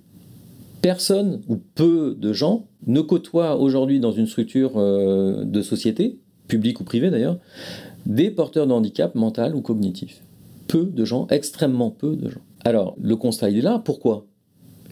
[0.82, 6.82] Personne ou peu de gens ne côtoient aujourd'hui dans une structure euh, de société, publique
[6.82, 7.40] ou privée d'ailleurs,
[8.06, 10.22] des porteurs de handicap mental ou cognitif
[10.82, 12.42] de gens, extrêmement peu de gens.
[12.66, 13.82] Alors, le constat, il est là.
[13.84, 14.26] Pourquoi?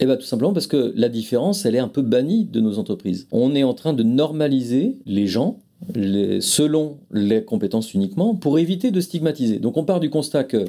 [0.00, 2.78] Eh bien, tout simplement parce que la différence, elle est un peu bannie de nos
[2.78, 3.26] entreprises.
[3.30, 5.58] On est en train de normaliser les gens
[5.94, 9.58] selon les compétences uniquement pour éviter de stigmatiser.
[9.58, 10.64] Donc, on part du constat que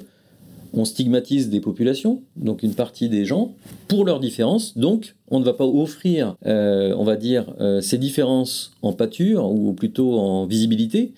[0.74, 3.54] on stigmatise des populations, donc une partie des gens,
[3.88, 4.76] pour leurs différences.
[4.76, 9.50] Donc, on ne va pas offrir, euh, on va dire, euh, ces différences en pâture,
[9.50, 11.14] ou plutôt en visibilité,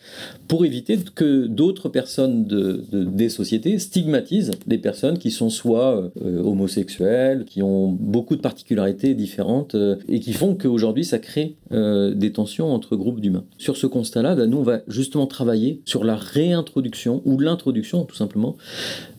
[0.47, 6.43] pour éviter que d'autres personnes de, des sociétés stigmatisent des personnes qui sont soit euh,
[6.43, 9.75] homosexuelles, qui ont beaucoup de particularités différentes,
[10.07, 13.43] et qui font qu'aujourd'hui, ça crée des tensions entre groupes d'humains.
[13.57, 18.15] Sur ce constat-là, ben, nous, on va justement travailler sur la réintroduction, ou l'introduction, tout
[18.15, 18.55] simplement,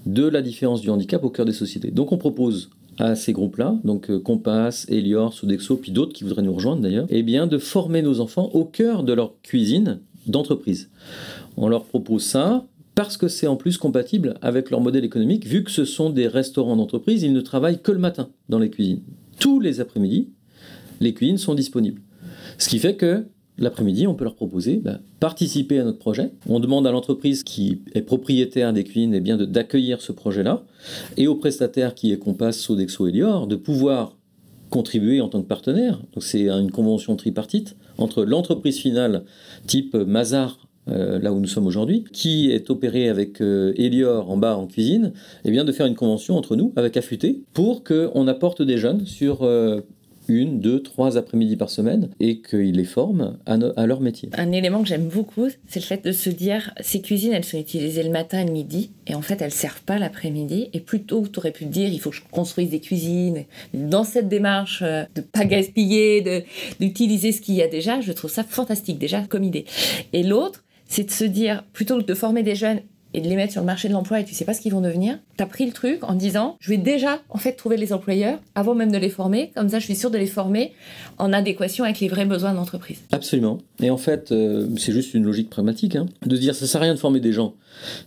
[0.07, 1.91] de la différence du handicap au cœur des sociétés.
[1.91, 6.43] Donc on propose à ces groupes-là, donc euh, Compass, Elior, Sodexo, puis d'autres qui voudraient
[6.43, 10.91] nous rejoindre d'ailleurs, eh bien de former nos enfants au cœur de leur cuisine d'entreprise.
[11.57, 15.63] On leur propose ça parce que c'est en plus compatible avec leur modèle économique, vu
[15.63, 19.03] que ce sont des restaurants d'entreprise, ils ne travaillent que le matin dans les cuisines.
[19.39, 20.31] Tous les après-midi,
[21.01, 22.01] les cuisines sont disponibles.
[22.57, 23.27] Ce qui fait que
[23.59, 26.31] L'après-midi, on peut leur proposer bah, participer à notre projet.
[26.47, 30.65] On demande à l'entreprise qui est propriétaire des cuisines eh bien d'accueillir ce projet-là
[31.17, 34.17] et au prestataire qui est Compass, Sodexo, Elior de pouvoir
[34.69, 36.03] contribuer en tant que partenaire.
[36.13, 39.25] Donc c'est une convention tripartite entre l'entreprise finale
[39.67, 44.37] type Mazar euh, là où nous sommes aujourd'hui, qui est opérée avec euh, Elior en
[44.37, 45.13] bas en cuisine,
[45.45, 48.79] et eh bien de faire une convention entre nous avec Affûté pour qu'on apporte des
[48.79, 49.81] jeunes sur euh,
[50.29, 54.31] une, deux, trois après-midi par semaine et qu'ils les forment à, leur métier.
[54.37, 57.59] Un élément que j'aime beaucoup, c'est le fait de se dire ces cuisines, elles sont
[57.59, 60.69] utilisées le matin et le midi et en fait, elles servent pas l'après-midi.
[60.73, 63.45] Et plutôt, tu aurais pu te dire, il faut que je construise des cuisines.
[63.73, 66.45] Dans cette démarche euh, de pas gaspiller,
[66.81, 69.65] d'utiliser ce qu'il y a déjà, je trouve ça fantastique déjà comme idée.
[70.13, 72.81] Et l'autre, c'est de se dire, plutôt que de former des jeunes
[73.17, 74.73] et de les mettre sur le marché de l'emploi et tu sais pas ce qu'ils
[74.73, 77.77] vont devenir, tu as pris le truc en disant je vais déjà en fait trouver
[77.77, 80.73] les employeurs avant même de les former, comme ça je suis sûr de les former
[81.19, 83.01] en adéquation avec les vrais besoins de l'entreprise.
[83.11, 83.59] Absolument.
[83.81, 86.85] Et en fait, euh, c'est juste une logique pragmatique hein, de dire ça sert à
[86.85, 87.55] rien de former des gens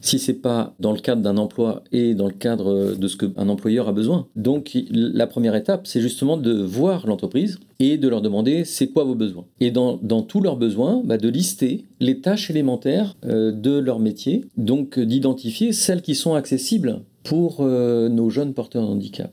[0.01, 3.49] si c'est pas dans le cadre d'un emploi et dans le cadre de ce qu'un
[3.49, 4.28] employeur a besoin.
[4.36, 9.04] Donc la première étape, c'est justement de voir l'entreprise et de leur demander c'est quoi
[9.04, 9.46] vos besoins.
[9.60, 14.46] Et dans, tous leurs besoins, bah, de lister les tâches élémentaires euh, de leur métier,
[14.58, 19.32] donc d'identifier celles qui sont accessibles pour euh, nos jeunes porteurs de handicap.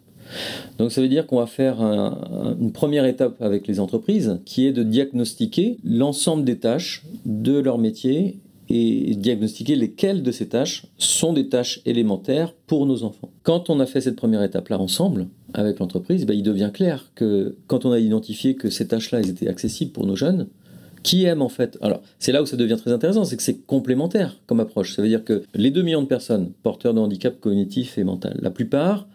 [0.79, 4.73] Donc ça veut dire qu'on va faire une première étape avec les entreprises qui est
[4.73, 11.33] de diagnostiquer l'ensemble des tâches de leur métier et diagnostiquer lesquelles de ces tâches sont
[11.33, 13.31] des tâches élémentaires pour nos enfants.
[13.43, 17.57] Quand on a fait cette première étape-là ensemble avec l'entreprise, ben, il devient clair que
[17.67, 20.49] quand on a identifié que ces tâches-là étaient accessibles pour nos jeunes,
[21.03, 23.65] qui aiment en fait Alors, c'est là où ça devient très intéressant, c'est que c'est
[23.65, 24.95] complémentaire comme approche.
[24.95, 28.37] Ça veut dire que les 2 millions de personnes porteurs de handicap cognitif et mental,
[28.43, 29.07] la plupart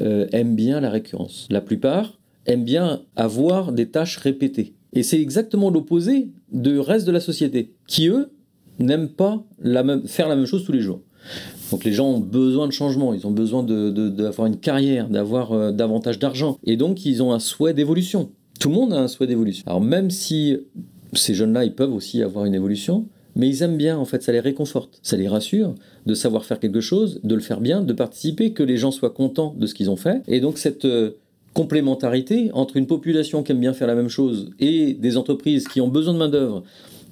[0.00, 1.46] euh, aiment bien la récurrence.
[1.50, 4.72] La plupart aiment bien avoir des tâches répétées.
[4.94, 8.30] Et c'est exactement l'opposé du reste de la société, qui eux
[8.78, 9.44] n'aiment pas
[10.06, 11.02] faire la même chose tous les jours.
[11.70, 15.72] Donc les gens ont besoin de changement, ils ont besoin d'avoir une carrière, d'avoir euh,
[15.72, 16.58] davantage d'argent.
[16.64, 18.30] Et donc ils ont un souhait d'évolution.
[18.58, 19.64] Tout le monde a un souhait d'évolution.
[19.66, 20.56] Alors même si
[21.12, 23.06] ces jeunes-là, ils peuvent aussi avoir une évolution,
[23.36, 25.74] mais ils aiment bien, en fait, ça les réconforte, ça les rassure
[26.06, 29.10] de savoir faire quelque chose, de le faire bien, de participer, que les gens soient
[29.10, 30.22] contents de ce qu'ils ont fait.
[30.26, 31.12] Et donc cette euh,
[31.54, 35.80] complémentarité entre une population qui aime bien faire la même chose et des entreprises qui
[35.80, 36.62] ont besoin de main-d'œuvre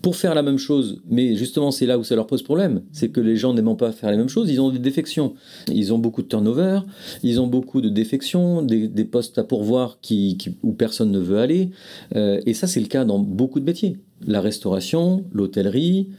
[0.02, 3.08] pour faire la même chose, mais justement c'est là où ça leur pose problème, c'est
[3.08, 5.34] que les gens n'aiment pas faire les mêmes choses, ils ont des défections,
[5.68, 6.80] ils ont beaucoup de turnover,
[7.22, 11.70] ils ont beaucoup de défections, des, postes à pourvoir qui, où personne ne veut aller,
[12.14, 16.10] euh, et ça c'est le cas dans beaucoup de métiers, la restauration, l'hôtellerie,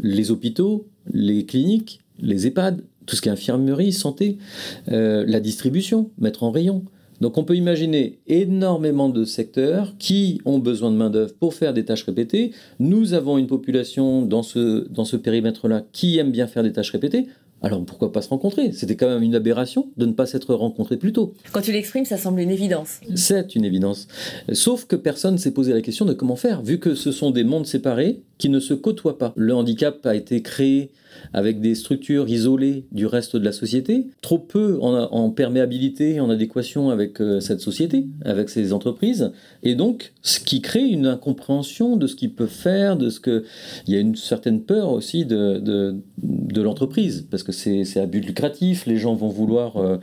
[0.00, 4.38] les hôpitaux, les cliniques, les EHPAD, tout ce qui est infirmerie, santé,
[4.92, 6.84] euh, la distribution, mettre en rayon.
[7.20, 11.84] Donc on peut imaginer énormément de secteurs qui ont besoin de main-d'œuvre pour faire des
[11.84, 12.52] tâches répétées.
[12.78, 16.90] Nous avons une population dans ce, dans ce périmètre-là qui aime bien faire des tâches
[16.92, 17.26] répétées.
[17.60, 18.70] Alors pourquoi pas se rencontrer?
[18.70, 21.34] C'était quand même une aberration de ne pas s'être rencontrés plus tôt.
[21.52, 23.00] Quand tu l'exprimes, ça semble une évidence.
[23.16, 24.06] C'est une évidence.
[24.52, 27.32] Sauf que personne ne s'est posé la question de comment faire, vu que ce sont
[27.32, 29.32] des mondes séparés qui ne se côtoient pas.
[29.36, 30.92] Le handicap a été créé
[31.32, 36.90] avec des structures isolées du reste de la société, trop peu en, perméabilité, en adéquation
[36.90, 42.06] avec euh, cette société, avec ces entreprises, et donc ce qui crée une incompréhension de
[42.06, 43.44] ce qu'ils peuvent faire, de ce que
[43.86, 48.24] il y a une certaine peur aussi de, de, l'entreprise, parce que c'est à but
[48.24, 49.98] lucratif, les gens vont vouloir euh,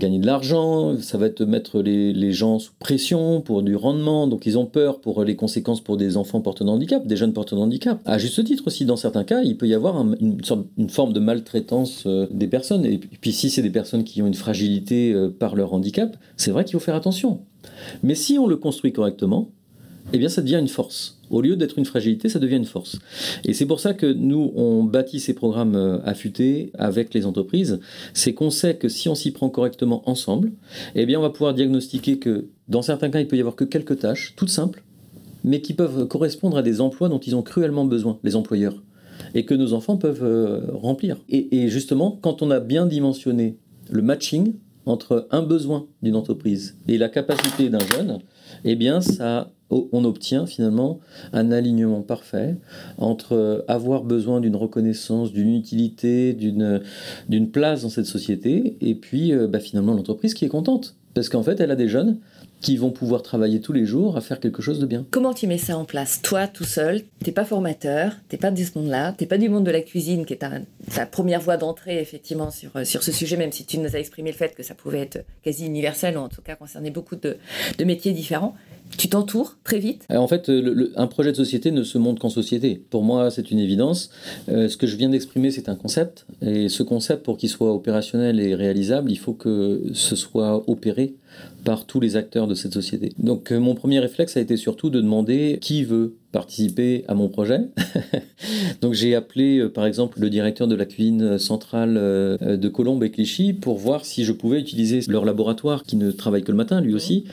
[0.00, 4.26] gagner de l'argent, ça va te mettre les, les gens sous pression pour du rendement,
[4.26, 7.32] donc ils ont peur pour les conséquences pour des enfants porteurs de handicap, des jeunes
[7.32, 8.00] porteurs de handicap.
[8.04, 11.12] À juste titre aussi, dans certains cas, il peut y avoir une, sorte, une forme
[11.12, 12.84] de maltraitance euh, des personnes.
[12.84, 16.50] Et puis si c'est des personnes qui ont une fragilité euh, par leur handicap, c'est
[16.50, 17.42] vrai qu'il faut faire attention.
[18.02, 19.50] Mais si on le construit correctement,
[20.12, 21.18] eh bien ça devient une force.
[21.30, 22.98] Au lieu d'être une fragilité, ça devient une force.
[23.44, 27.78] Et c'est pour ça que nous, on bâtit ces programmes euh, affûtés avec les entreprises.
[28.14, 30.52] C'est qu'on sait que si on s'y prend correctement ensemble,
[30.94, 33.64] eh bien on va pouvoir diagnostiquer que dans certains cas, il peut y avoir que
[33.64, 34.82] quelques tâches, toutes simples,
[35.44, 38.82] mais qui peuvent correspondre à des emplois dont ils ont cruellement besoin, les employeurs,
[39.34, 41.16] et que nos enfants peuvent euh, remplir.
[41.28, 43.56] Et, justement, quand on a bien dimensionné
[43.90, 44.54] le matching
[44.86, 48.18] entre un besoin d'une entreprise et la capacité d'un jeune,
[48.64, 51.00] eh bien, ça, on obtient finalement
[51.32, 52.56] un alignement parfait
[52.98, 59.46] entre avoir besoin d'une reconnaissance, d'une utilité, d'une place dans cette société, et puis euh,
[59.46, 60.96] bah, finalement l'entreprise qui est contente.
[61.14, 62.18] Parce qu'en fait, elle a des jeunes
[62.60, 65.06] qui vont pouvoir travailler tous les jours à faire quelque chose de bien.
[65.10, 66.20] Comment tu mets ça en place?
[66.22, 69.64] Toi, tout seul, t'es pas formateur, t'es pas de ce monde-là, t'es pas du monde
[69.64, 73.36] de la cuisine, qui est ta, première voie d'entrée, effectivement, sur, euh, sur ce sujet,
[73.36, 76.20] même si tu nous as exprimé le fait que ça pouvait être quasi universel, ou
[76.20, 77.36] en tout cas concerner beaucoup de,
[77.78, 78.54] de métiers différents.
[78.98, 80.04] Tu t'entoures très vite?
[80.10, 82.82] En fait, euh, un projet de société ne se monte qu'en société.
[82.90, 84.10] Pour moi, c'est une évidence.
[84.48, 86.26] Euh, ce que je viens d'exprimer, c'est un concept.
[86.42, 91.14] Et ce concept, pour qu'il soit opérationnel et réalisable, il faut que ce soit opéré
[91.64, 93.12] par tous les acteurs de cette société.
[93.18, 97.28] Donc euh, mon premier réflexe a été surtout de demander qui veut participer à mon
[97.28, 97.60] projet.
[98.80, 103.02] Donc j'ai appelé euh, par exemple le directeur de la cuisine centrale euh, de Colombes
[103.02, 106.56] et Clichy pour voir si je pouvais utiliser leur laboratoire qui ne travaille que le
[106.56, 107.24] matin lui aussi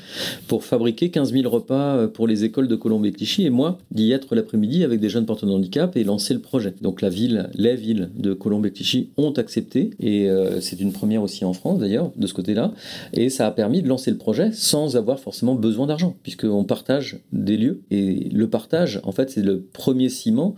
[0.47, 3.77] pour fabriquer 15 000 repas euh, pour les écoles de Colombes et Clichy et moi
[3.91, 6.73] d'y être l'après-midi avec des jeunes porteurs de handicap et lancer le projet.
[6.81, 10.29] Donc la ville, les villes de Colombes et Clichy ont accepté et
[10.59, 12.71] c'est une première aussi en France d'ailleurs de ce côté-là
[13.13, 17.19] et ça a permis de lancer le projet sans avoir forcément besoin d'argent puisqu'on partage
[17.31, 20.55] des lieux et le partage en fait, c'est le premier ciment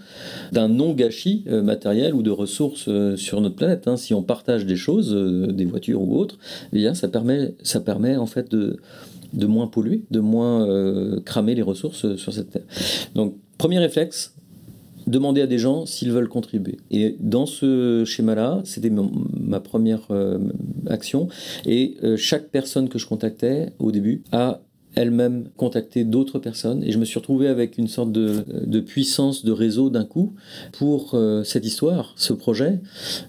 [0.52, 3.88] d'un non-gâchis euh, matériel ou de ressources euh, sur notre planète.
[3.88, 3.98] Hein.
[3.98, 6.38] Si on partage des choses, euh, des voitures ou autres,
[6.74, 8.78] eh bien, ça permet, ça permet en fait de,
[9.34, 10.68] de moins polluer, de moins
[11.26, 12.64] cramer les ressources sur cette terre.
[13.16, 14.36] Donc, premier réflexe,
[15.08, 16.78] demander à des gens s'ils veulent contribuer.
[16.92, 20.08] Et dans ce schéma-là, c'était ma première
[20.88, 21.28] action.
[21.66, 24.62] Et chaque personne que je contactais au début a
[24.96, 29.46] elle-même contacté d'autres personnes et je me suis retrouvé avec une sorte de, de puissance
[29.46, 30.34] de réseau d'un coup
[30.72, 32.80] pour euh, cette histoire, ce projet.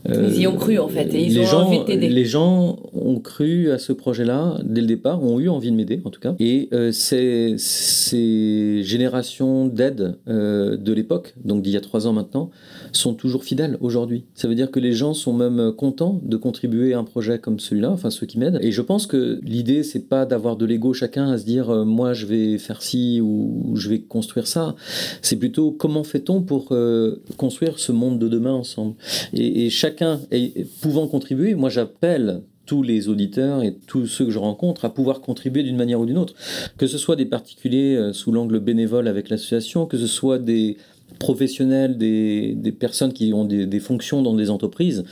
[0.08, 2.08] Euh, ils y ont cru en fait et ils les ont gens, envie de t'aider.
[2.08, 6.00] Les gens ont cru à ce projet-là dès le départ, ont eu envie de m'aider
[6.04, 6.34] en tout cas.
[6.38, 12.50] Et euh, ces, ces, générations d'aide de l'époque, donc d'il y a trois ans maintenant,
[12.92, 14.24] sont toujours fidèles aujourd'hui.
[14.34, 17.58] Ça veut dire que les gens sont même contents de contribuer à un projet comme
[17.58, 18.58] celui-là, enfin ceux qui m'aident.
[18.62, 21.84] Et je pense que l'idée, c'est pas d'avoir de l'ego chacun à se dire euh,
[21.84, 24.76] moi je vais faire ci ou je vais construire ça.
[25.22, 28.94] C'est plutôt comment fait-on pour euh, construire ce monde de demain ensemble?
[29.32, 30.20] Et, chacun
[30.80, 35.20] pouvant contribuer, moi j'appelle tous les auditeurs et tous ceux que je rencontre à pouvoir
[35.22, 36.34] contribuer d'une manière ou d'une autre.
[36.78, 40.76] Que ce soit des particuliers euh, sous l'angle bénévole avec l'association, que ce soit des
[41.20, 45.04] professionnels, des, des, personnes qui ont des, fonctions dans des entreprises,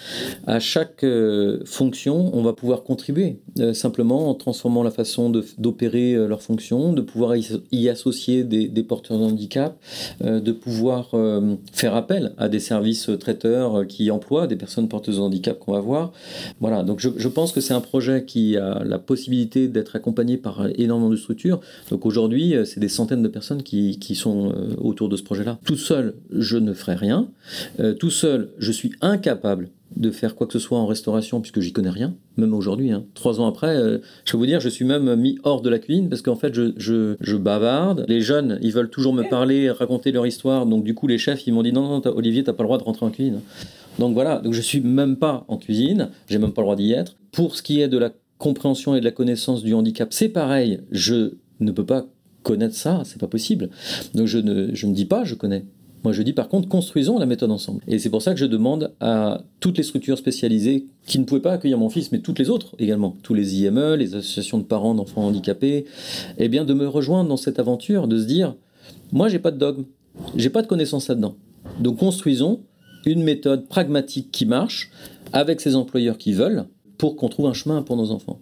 [0.47, 6.15] à chaque euh, fonction, on va pouvoir contribuer, euh, simplement en transformant la façon d'opérer
[6.15, 9.79] euh, leurs fonctions, de pouvoir y, associer des, des, porteurs de handicap,
[10.21, 11.11] de pouvoir
[11.73, 15.81] faire appel à des services traiteurs qui emploient des personnes porteuses de handicap qu'on va
[15.81, 16.13] voir.
[16.61, 20.39] Voilà, donc je, je pense que c'est un projet qui a la possibilité d'être accompagné
[20.39, 21.61] par énormément de structures.
[21.91, 25.59] Donc aujourd'hui, c'est des centaines de personnes qui, qui sont autour de ce projet-là.
[25.65, 25.98] Tout seul,
[26.31, 27.31] je ne ferai rien.
[27.81, 31.61] Euh, tout seul, je suis incapable de faire quoi que ce soit en restauration puisque
[31.61, 32.93] j'y connais rien, même aujourd'hui.
[32.93, 33.05] Hein.
[33.15, 35.79] Trois ans après, euh, je peux vous dire, je suis même mis hors de la
[35.79, 38.05] cuisine parce qu'en fait, je, bavarde.
[38.09, 40.67] Les jeunes, ils veulent toujours me parler, raconter leur histoire.
[40.67, 42.69] Donc du coup, les chefs, ils m'ont dit non, non, Olivier, Olivier, t'as pas le
[42.69, 43.41] droit de rentrer en cuisine.
[43.99, 46.93] Donc voilà, donc je suis même pas en cuisine, j'ai même pas le droit d'y
[46.93, 47.17] être.
[47.33, 50.81] Pour ce qui est de la compréhension et de la connaissance du handicap, c'est pareil.
[50.93, 52.07] Je ne peux pas
[52.43, 53.71] connaître ça, c'est pas possible.
[54.15, 55.65] Donc je ne, je ne dis pas je connais.
[56.05, 57.83] Moi, je dis par contre, construisons la méthode ensemble.
[57.87, 61.41] Et c'est pour ça que je demande à toutes les structures spécialisées qui ne pouvaient
[61.41, 64.65] pas accueillir mon fils, mais toutes les autres également, tous les IME, les associations de
[64.65, 65.87] parents d'enfants handicapés,
[66.39, 68.55] eh bien, de me rejoindre dans cette aventure, de se dire,
[69.13, 69.85] moi, j'ai pas de dogme,
[70.37, 71.37] j'ai pas de connaissances là-dedans.
[71.81, 72.61] Donc, construisons
[73.07, 74.91] une méthode pragmatique qui marche
[75.33, 78.41] avec ces employeurs qui veulent pour qu'on trouve un chemin pour nos enfants.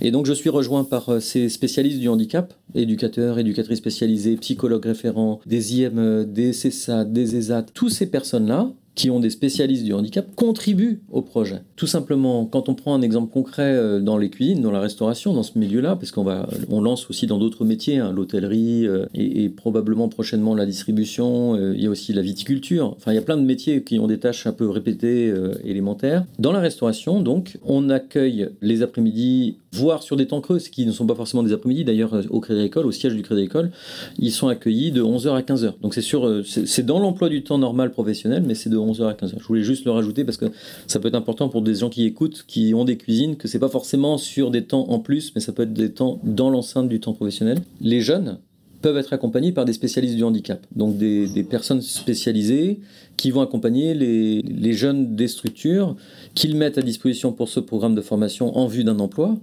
[0.00, 4.86] Et donc je suis rejoint par euh, ces spécialistes du handicap, éducateurs, éducatrices spécialisées, psychologues
[4.86, 9.94] référents, des IME, des CESA, des ESAT, toutes ces personnes-là qui ont des spécialistes du
[9.94, 11.62] handicap contribuent au projet.
[11.76, 15.32] Tout simplement, quand on prend un exemple concret euh, dans les cuisines, dans la restauration,
[15.32, 16.26] dans ce milieu-là, parce qu'on
[16.68, 21.56] on lance aussi dans d'autres métiers, hein, l'hôtellerie euh, et, probablement prochainement la distribution.
[21.56, 22.94] Euh, il y a aussi la viticulture.
[22.96, 25.32] Enfin, il y a plein de métiers qui ont des tâches un peu répétées,
[25.64, 26.24] élémentaires.
[26.38, 30.84] Dans la restauration, donc, on accueille les après-midi, voire sur des temps creux, ce qui
[30.86, 31.84] ne sont pas forcément des après-midi.
[31.84, 33.70] D'ailleurs, au Crédit Agricole, au siège du Crédit Agricole,
[34.18, 35.74] ils sont accueillis de 11h à 15h.
[35.80, 39.12] Donc c'est sûr, c'est dans l'emploi du temps normal professionnel, mais c'est de 11h à
[39.14, 39.34] 15h.
[39.38, 40.46] Je voulais juste le rajouter parce que
[40.86, 43.58] ça peut être important pour des gens qui écoutent, qui ont des cuisines, que c'est
[43.58, 46.88] pas forcément sur des temps en plus, mais ça peut être des temps dans l'enceinte
[46.88, 47.58] du temps professionnel.
[47.80, 48.38] Les jeunes
[48.82, 52.80] peuvent être accompagnés par des spécialistes du handicap, donc des, personnes spécialisées
[53.16, 55.96] qui vont accompagner les, jeunes des structures
[56.34, 59.38] qu'ils mettent à disposition pour ce programme de formation en vue d'un emploi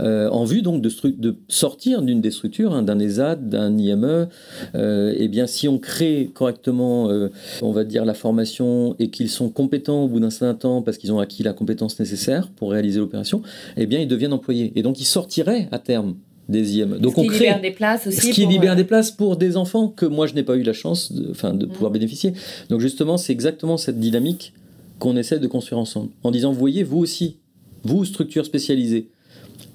[0.00, 4.28] en vue donc de, de sortir d'une des structures, hein, d'un ESAD, d'un IME.
[4.74, 7.28] Euh, et bien, si on crée correctement, euh,
[7.62, 10.98] on va dire, la formation et qu'ils sont compétents au bout d'un certain temps parce
[10.98, 13.42] qu'ils ont acquis la compétence nécessaire pour réaliser l'opération,
[13.76, 14.72] eh bien, ils deviennent employés.
[14.76, 16.16] Et donc, ils sortiraient à terme
[16.48, 16.98] des IME.
[16.98, 18.20] Donc ce on qui crée libère des places aussi.
[18.28, 20.72] Ce qui libère des places pour des enfants que moi je n'ai pas eu la
[20.72, 21.68] chance de, enfin, de mmh.
[21.68, 22.32] pouvoir bénéficier.
[22.70, 24.52] Donc justement, c'est exactement cette dynamique
[24.98, 26.10] qu'on essaie de construire ensemble.
[26.24, 27.36] En disant, vous voyez, vous aussi,
[27.84, 29.10] vous, structure spécialisée,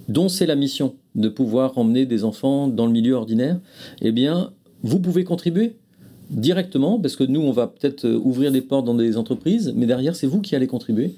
[0.07, 3.59] dont c'est la mission de pouvoir emmener des enfants dans le milieu ordinaire,
[4.01, 4.51] eh bien,
[4.83, 5.75] vous pouvez contribuer
[6.29, 9.85] directement, parce que nous, on va peut-être euh, ouvrir des portes dans des entreprises, mais
[9.85, 11.13] derrière, c'est vous qui allez contribuer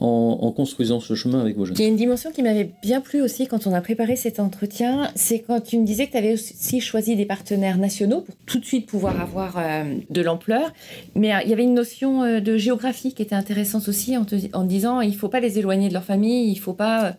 [0.00, 1.76] en, construisant ce chemin avec vos jeunes.
[1.78, 4.40] Il y a une dimension qui m'avait bien plu aussi quand on a préparé cet
[4.40, 8.34] entretien, c'est quand tu me disais que tu avais aussi choisi des partenaires nationaux pour
[8.44, 10.72] tout de suite pouvoir avoir euh, de l'ampleur,
[11.14, 14.34] mais euh, il y avait une notion de géographie qui était intéressante aussi en, te,
[14.52, 17.14] en disant il ne faut pas les éloigner de leur famille, il ne faut pas...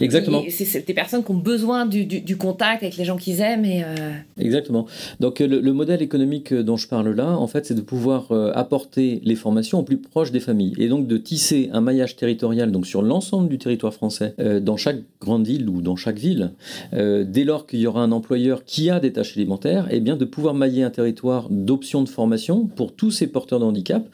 [0.00, 0.42] Exactement.
[0.50, 3.64] C'est des personnes qui ont besoin du, du, contact avec les gens qu'ils aiment.
[3.64, 4.86] Et, euh, Exactement.
[5.20, 8.52] Donc le, le, modèle économique dont je parle là, en fait, c'est de pouvoir euh,
[8.54, 12.70] apporter les formations au plus proche des familles et donc de tisser un maillage territorial
[12.70, 16.52] donc sur l'ensemble du territoire français, euh, dans chaque grande ville ou dans chaque ville,
[16.92, 20.16] dès lors qu'il y aura un employeur qui a des tâches élémentaires, et eh bien
[20.16, 24.06] de pouvoir mailler un territoire d'options de formation pour tous ces porteurs de handicap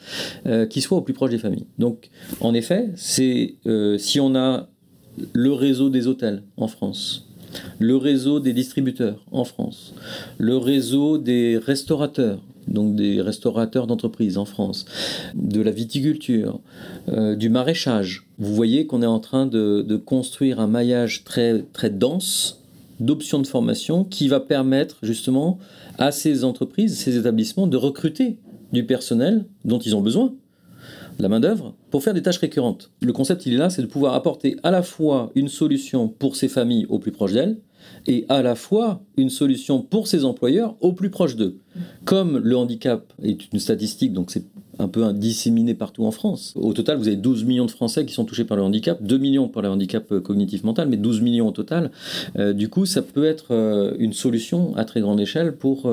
[0.70, 1.66] qui soient au plus proche des familles.
[1.78, 2.09] Donc
[2.41, 3.57] en effet, c'est
[3.99, 4.68] si on a
[5.33, 7.29] le réseau des hôtels en France,
[7.79, 9.95] le réseau des distributeurs en France,
[10.39, 14.87] le réseau des restaurateurs, donc des restaurateurs d'entreprise en France,
[15.35, 16.61] de la viticulture,
[17.09, 18.27] euh, du maraîchage.
[18.39, 22.61] Vous voyez qu'on est en train de, construire un maillage très, très dense
[23.01, 25.59] d'options de formation qui va permettre justement
[25.99, 28.39] à ces entreprises, ces établissements de recruter
[28.73, 30.35] du personnel dont ils ont besoin
[31.19, 32.90] la main-d'œuvre pour faire des tâches récurrentes.
[33.03, 36.34] Le concept, il est là, c'est de pouvoir apporter à la fois une solution pour
[36.34, 37.61] ces familles au plus proche d'elles
[38.09, 41.61] et à la fois une solution pour ces employeurs au plus proche d'eux.
[42.05, 44.45] Comme le handicap est une statistique, donc c'est
[44.79, 46.53] un peu disséminé partout en France.
[46.57, 49.18] Au total, vous avez 12 millions de Français qui sont touchés par le handicap, 2
[49.18, 51.91] millions par le handicap euh, cognitif mental, mais 12 millions au total.
[52.39, 55.91] Euh, du coup, ça peut être euh, une solution à très grande échelle pour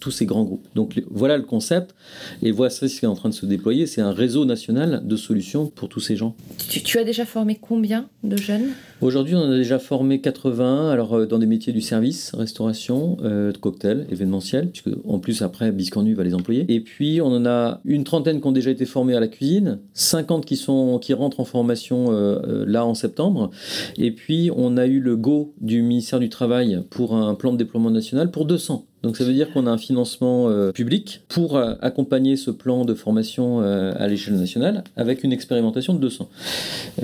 [0.00, 0.66] tous ces grands groupes.
[0.74, 1.94] Donc voilà le concept,
[2.42, 5.16] et voilà ce qui est en train de se déployer, c'est un réseau national de
[5.16, 6.34] solutions pour tous ces gens.
[6.68, 8.70] Tu, as déjà formé combien de jeunes?
[9.02, 13.16] Aujourd'hui, on a déjà formé 80, alors dans des métiers du service, restauration,
[13.60, 16.64] cocktail, événementiel, puisque en plus après, Biscornu va les employer.
[16.68, 19.80] Et puis on en a une trentaine qui ont déjà été formés à la cuisine,
[19.94, 23.50] 50 qui, sont, qui rentrent en formation euh, euh, là en septembre,
[23.98, 27.56] et puis on a eu le go du ministère du Travail pour un plan de
[27.56, 28.86] déploiement national pour 200.
[29.02, 32.94] Donc ça veut dire qu'on a un financement euh, public pour accompagner ce plan de
[32.94, 36.28] formation à l'échelle nationale avec une expérimentation de 200,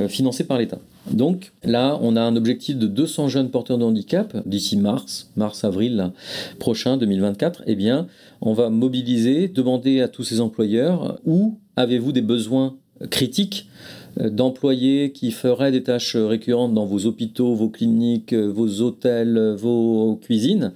[0.08, 0.78] financée par l'État.
[1.10, 6.12] Donc là, on a un objectif de 200 jeunes porteurs de handicap d'ici mars, mars-avril
[6.58, 7.62] prochain 2024.
[7.66, 8.06] Eh bien,
[8.40, 12.76] on va mobiliser, demander à tous ces employeurs où avez-vous des besoins
[13.10, 18.80] critiques euh, d'employés qui feraient des tâches récurrentes dans vos hôpitaux, vos cliniques, euh, vos
[18.80, 20.72] hôtels, euh, vos cuisines,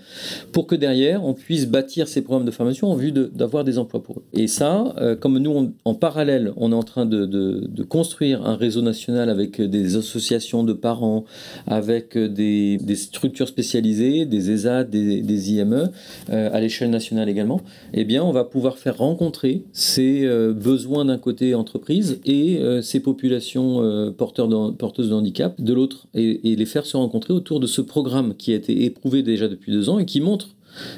[0.53, 4.03] pour que derrière, on puisse bâtir ces programmes de formation en vue d'avoir des emplois
[4.03, 4.23] pour eux.
[4.33, 9.29] Et ça, comme nous, en parallèle, on est en train de, construire un réseau national
[9.29, 11.25] avec des associations de parents,
[11.67, 15.91] avec des, structures spécialisées, des ESA, des IME,
[16.29, 17.61] à l'échelle nationale également,
[17.93, 23.32] eh bien, on va pouvoir faire rencontrer ces besoins d'un côté entreprise et ces populations
[23.35, 28.35] euh, porteuses de handicap de l'autre et, les faire se rencontrer autour de ce programme
[28.35, 30.49] qui a été éprouvé déjà depuis deux ans et qui montre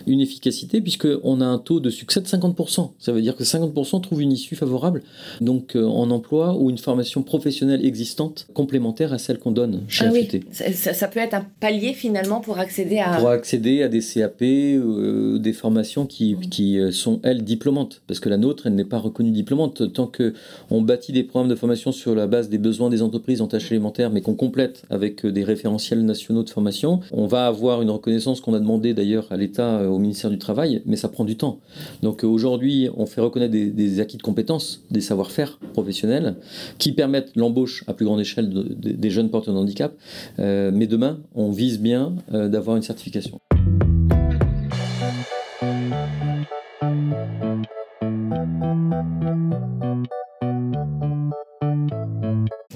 [0.07, 2.91] une efficacité puisqu'on a un taux de succès de 50%.
[2.99, 5.03] Ça veut dire que 50% trouvent une issue favorable,
[5.41, 10.07] donc euh, en emploi ou une formation professionnelle existante complémentaire à celle qu'on donne chez
[10.07, 13.17] Ah oui, ça, ça peut être un palier finalement pour accéder à...
[13.17, 18.03] Pour accéder à des CAP, euh, des formations qui, qui euh, sont, elles, diplômantes.
[18.07, 19.93] Parce que la nôtre, elle n'est pas reconnue diplômante.
[19.93, 23.47] Tant qu'on bâtit des programmes de formation sur la base des besoins des entreprises en
[23.47, 27.91] tâches élémentaires, mais qu'on complète avec des référentiels nationaux de formation, on va avoir une
[27.91, 31.25] reconnaissance qu'on a demandé d'ailleurs à l'État, euh, au ministère du Travail, mais ça prend
[31.25, 31.59] du temps.
[32.03, 36.37] Donc euh, aujourd'hui, on fait reconnaître des, acquis de compétences, des savoir-faire professionnels,
[36.79, 39.95] qui permettent l'embauche à plus grande échelle de- de- des jeunes porteurs de handicap.
[40.39, 43.41] Euh, mais demain, on vise bien d'avoir une certification.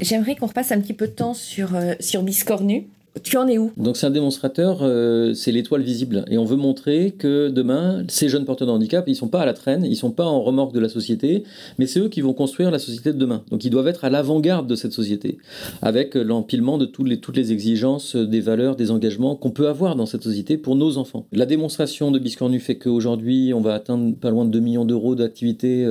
[0.00, 2.88] J'aimerais qu'on repasse un petit peu de temps sur, euh, sur Biscornu.
[3.22, 3.72] Tu en es où?
[3.76, 6.24] Donc c'est un démonstrateur, euh, c'est l'étoile visible.
[6.30, 9.46] Et on veut montrer que demain, ces jeunes porteurs de handicap, ils sont pas à
[9.46, 11.44] la traîne, ils sont pas en remorque de la société,
[11.78, 13.42] mais c'est eux qui vont construire la société de demain.
[13.50, 15.38] Donc ils doivent être à l'avant-garde de cette société,
[15.82, 19.50] avec euh, l'empilement de toutes les, toutes les exigences, euh, des valeurs, des engagements qu'on
[19.50, 21.26] peut avoir dans cette société pour nos enfants.
[21.32, 25.14] La démonstration de Biscornu fait qu'aujourd'hui, on va atteindre pas loin de 2 millions d'euros
[25.14, 25.86] d'activité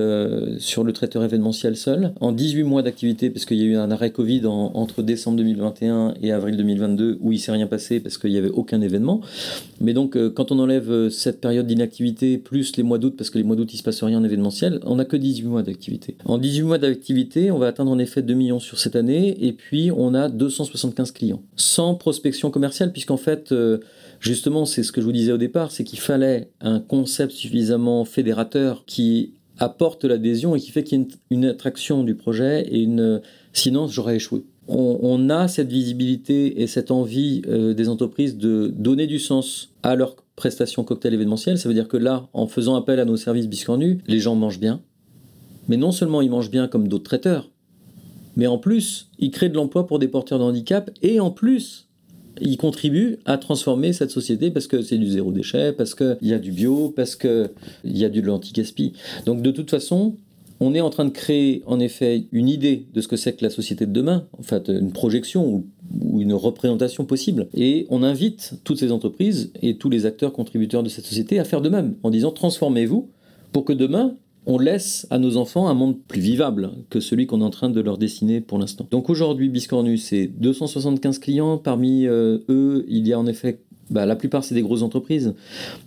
[0.59, 2.11] sur le traiteur événementiel seul.
[2.19, 5.37] En 18 mois d'activité, parce qu'il y a eu un arrêt Covid en- entre décembre
[5.37, 9.21] 2021 et avril 2022, où il s'est rien passé parce qu'il n'y avait aucun événement.
[9.79, 13.29] Mais donc, euh, quand on enlève euh, cette période d'inactivité, plus les mois d'août, parce
[13.29, 15.63] que les mois d'août, il se passe rien en événementiel, on n'a que 18 mois
[15.63, 16.15] d'activité.
[16.25, 19.53] En 18 mois d'activité, on va atteindre en effet 2 millions sur cette année, et
[19.53, 21.41] puis on a 275 clients.
[21.55, 23.79] Sans prospection commerciale, puisqu'en fait, euh,
[24.19, 28.05] justement, c'est ce que je vous disais au départ, c'est qu'il fallait un concept suffisamment
[28.05, 32.67] fédérateur qui apporte l'adhésion et qui fait qu'il y ait une, une attraction du projet,
[32.69, 33.21] et une,
[33.53, 39.07] sinon j'aurais échoué on, a cette visibilité et cette envie euh, des entreprises de donner
[39.07, 41.57] du sens à leurs prestations cocktail événementielles.
[41.57, 44.59] Ça veut dire que là, en faisant appel à nos services biscornus, les gens mangent
[44.59, 44.81] bien.
[45.67, 47.49] Mais non seulement ils mangent bien comme d'autres traiteurs,
[48.37, 51.87] mais en plus, ils créent de l'emploi pour des porteurs de handicap et en plus,
[52.39, 56.33] ils contribuent à transformer cette société parce que c'est du zéro déchet, parce qu'il y
[56.33, 57.49] a du bio, parce qu'il
[57.83, 58.93] y a du l'anti-gaspi.
[59.25, 60.15] Donc de toute façon,
[60.59, 63.43] on est en train de créer en effet une idée de ce que c'est que
[63.43, 65.65] la société de demain, en fait une projection ou,
[66.19, 67.47] une représentation possible.
[67.53, 71.43] Et on invite toutes ces entreprises et tous les acteurs contributeurs de cette société à
[71.43, 73.09] faire de même, en disant transformez-vous
[73.51, 74.15] pour que demain
[74.47, 77.69] on laisse à nos enfants un monde plus vivable que celui qu'on est en train
[77.69, 78.87] de leur dessiner pour l'instant.
[78.89, 81.57] Donc aujourd'hui, Biscornu, c'est 275 clients.
[81.57, 83.59] Parmi euh, eux, il y a en effet
[83.89, 85.33] bah, la plupart, c'est des grosses entreprises.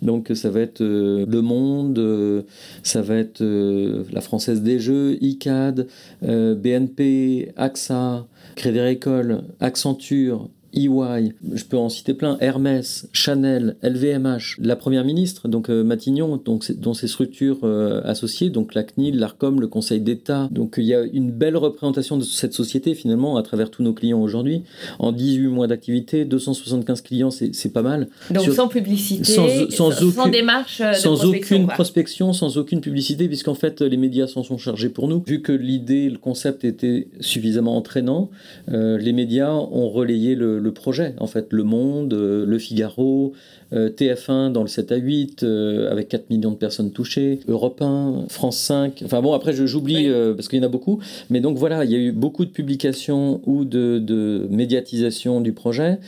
[0.02, 2.42] Donc, ça va être euh, Le Monde, euh,
[2.82, 5.86] ça va être euh, la Française des Jeux, ICAD,
[6.22, 8.26] BNP, AXA,
[8.56, 15.48] Crédit Agricole, Accenture, EY, je peux en citer plein, Hermès, Chanel, LVMH, la Première ministre,
[15.48, 20.00] donc euh, Matignon, donc, dont ces structures euh, associées, donc la CNIL, l'ARCOM, le Conseil
[20.00, 20.48] d'État.
[20.50, 23.92] Donc il y a une belle représentation de cette société finalement à travers tous nos
[23.92, 24.62] clients aujourd'hui.
[24.98, 28.08] En 18 mois d'activité, 275 clients, c'est pas mal.
[28.30, 31.74] Donc Sur- sans publicité, sans- sans sans, aucune- démarche de sans prospection, aucune quoi.
[31.74, 35.22] prospection, sans aucune publicité, puisqu'en fait les médias s'en sont chargés pour nous.
[35.26, 38.30] Vu que l'idée, le concept était suffisamment entraînant,
[38.70, 41.14] euh, les médias ont relayé le, le projet.
[41.18, 43.32] En fait, Le Monde, euh, Le Figaro,
[43.72, 47.80] euh, TF1 dans le 7 à 8, euh, avec 4 millions de personnes touchées, Europe
[47.82, 49.02] 1, France 5.
[49.04, 50.34] Enfin bon, après j'oublie Oui.
[50.36, 51.00] parce qu'il y en a beaucoup.
[51.30, 55.52] Mais donc voilà, il y a eu beaucoup de publications ou de, de médiatisation du
[55.52, 55.98] projet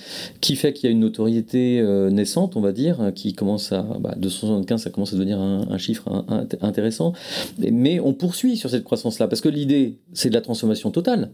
[0.40, 3.82] qui fait qu'il y a une notoriété naissante, on va dire, hein, qui commence à.
[4.00, 7.12] Bah, 275, ça commence à devenir un, un chiffre un- un- intéressant.
[7.58, 11.30] Mais on poursuit sur cette croissance-là, parce que l'idée, c'est de la transformation totale.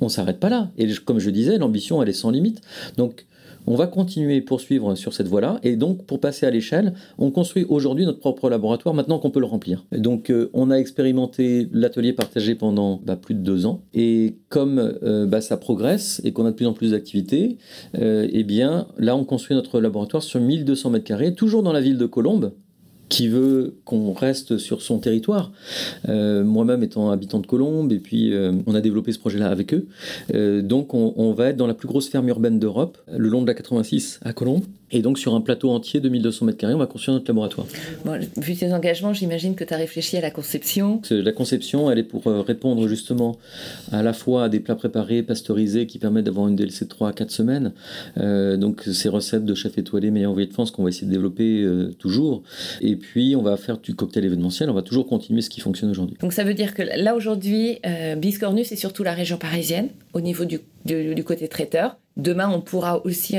[0.00, 0.70] On s'arrête pas là.
[0.76, 2.60] Et comme je disais, l'ambition, elle est sans limite.
[2.96, 3.26] Donc,
[3.66, 5.58] on va continuer et poursuivre sur cette voie-là.
[5.62, 9.40] Et donc, pour passer à l'échelle, on construit aujourd'hui notre propre laboratoire maintenant qu'on peut
[9.40, 9.84] le remplir.
[9.92, 13.82] Et donc, euh, on a expérimenté l'atelier partagé pendant bah, plus de deux ans.
[13.94, 17.58] Et comme euh, bah, ça progresse et qu'on a de plus en plus d'activités,
[17.98, 21.80] euh, eh bien, là, on construit notre laboratoire sur 1200 mètres carrés, toujours dans la
[21.80, 22.52] ville de Colombes
[23.08, 25.52] qui veut qu'on reste sur son territoire.
[26.08, 29.74] Euh, Moi-même étant habitant de Colombes, et puis euh, on a développé ce projet-là avec
[29.74, 29.86] eux.
[30.34, 33.46] Euh, donc on, va être dans la plus grosse ferme urbaine d'Europe, le long de
[33.46, 34.64] la 86 à Colombes.
[34.90, 37.66] Et donc sur un plateau entier de 1200 mètres carrés, on va construire notre laboratoire.
[38.04, 41.00] Bon, vu tes engagements, j'imagine que tu as réfléchi à la conception.
[41.10, 43.38] La conception, elle est pour euh, répondre justement
[43.92, 47.08] à la fois à des plats préparés, pasteurisés, qui permettent d'avoir une DLC de 3
[47.08, 47.72] à 4 semaines.
[48.18, 51.12] Euh, donc ces recettes de chef étoilé meilleur envoyé de France qu'on va essayer de
[51.12, 52.42] développer euh, toujours.
[52.80, 55.90] Et puis on va faire du cocktail événementiel, on va toujours continuer ce qui fonctionne
[55.90, 56.16] aujourd'hui.
[56.20, 60.20] Donc ça veut dire que là aujourd'hui, euh, Biscornu, c'est surtout la région parisienne au
[60.20, 61.96] niveau du, du, du côté traiteur.
[62.16, 63.36] Demain, on pourra aussi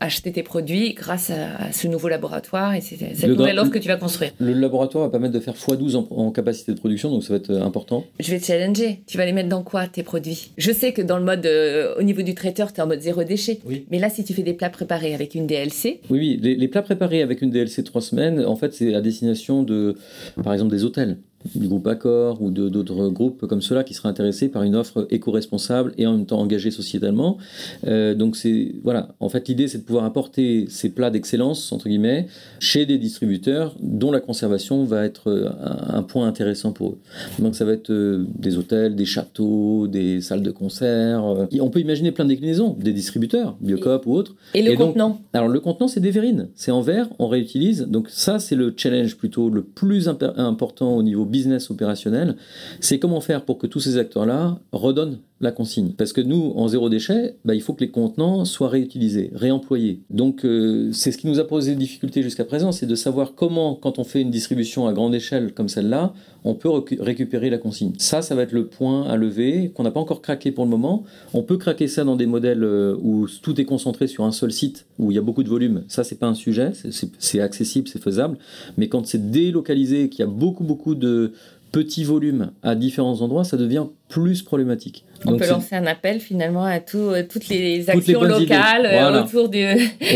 [0.00, 3.96] acheter tes produits grâce à, ce nouveau laboratoire et cette nouvelle offre que tu vas
[3.96, 4.32] construire.
[4.38, 7.50] Le laboratoire va permettre de faire x12 en, capacité de production, donc ça va être
[7.50, 8.04] euh, important.
[8.20, 9.00] Je vais te challenger.
[9.06, 10.50] Tu vas les mettre dans quoi, tes produits?
[10.58, 13.00] Je sais que dans le mode, euh, au niveau du traiteur, tu es en mode
[13.00, 13.60] zéro déchet.
[13.64, 13.86] Oui.
[13.90, 16.00] Mais là, si tu fais des plats préparés avec une DLC.
[16.10, 16.40] Oui, oui.
[16.42, 19.96] Les, les plats préparés avec une DLC trois semaines, en fait, c'est à destination de,
[20.42, 21.18] par exemple, des hôtels
[21.54, 25.92] du groupe Accor ou d'autres groupes comme cela qui seraient intéressés par une offre éco-responsable
[25.98, 27.38] et en même temps engagée sociétalement.
[27.86, 31.88] Euh, donc c'est voilà, en fait l'idée c'est de pouvoir apporter ces plats d'excellence entre
[31.88, 32.26] guillemets
[32.58, 35.48] chez des distributeurs dont la conservation va être euh,
[35.88, 36.98] un, point intéressant pour eux.
[37.38, 41.24] Donc ça va être euh, des hôtels, des châteaux, des salles de concert.
[41.24, 44.36] on peut imaginer plein de déclinaisons, des distributeurs, Biocop ou autres.
[44.54, 47.82] Et le contenant Alors le contenant c'est des verrines, c'est en verre, on réutilise.
[47.82, 51.24] Donc ça c'est le challenge plutôt le plus important au niveau
[51.70, 52.36] opérationnel,
[52.80, 55.92] c'est comment faire pour que tous ces acteurs-là redonnent la consigne.
[55.92, 60.00] Parce que nous, en zéro déchet, bah, il faut que les contenants soient réutilisés, réemployés.
[60.08, 63.34] Donc euh, c'est ce qui nous a posé des difficultés jusqu'à présent, c'est de savoir
[63.34, 66.14] comment, quand on fait une distribution à grande échelle comme celle-là,
[66.44, 66.70] on peut
[67.00, 67.92] récupérer la consigne.
[67.98, 70.70] Ça, ça va être le point à lever, qu'on n'a pas encore craqué pour le
[70.70, 71.04] moment.
[71.34, 74.52] On peut craquer ça dans des modèles euh, où tout est concentré sur un seul
[74.52, 75.84] site, où il y a beaucoup de volume.
[75.88, 76.72] Ça, c'est pas un sujet,
[77.18, 78.38] c'est accessible, c'est faisable.
[78.78, 81.32] Mais quand c'est délocalisé, qu'il y a beaucoup, beaucoup de
[81.72, 85.04] petits volumes à différents endroits, ça devient plus problématique.
[85.24, 89.64] On peut lancer un appel finalement à euh, toutes les actions locales euh, autour, du,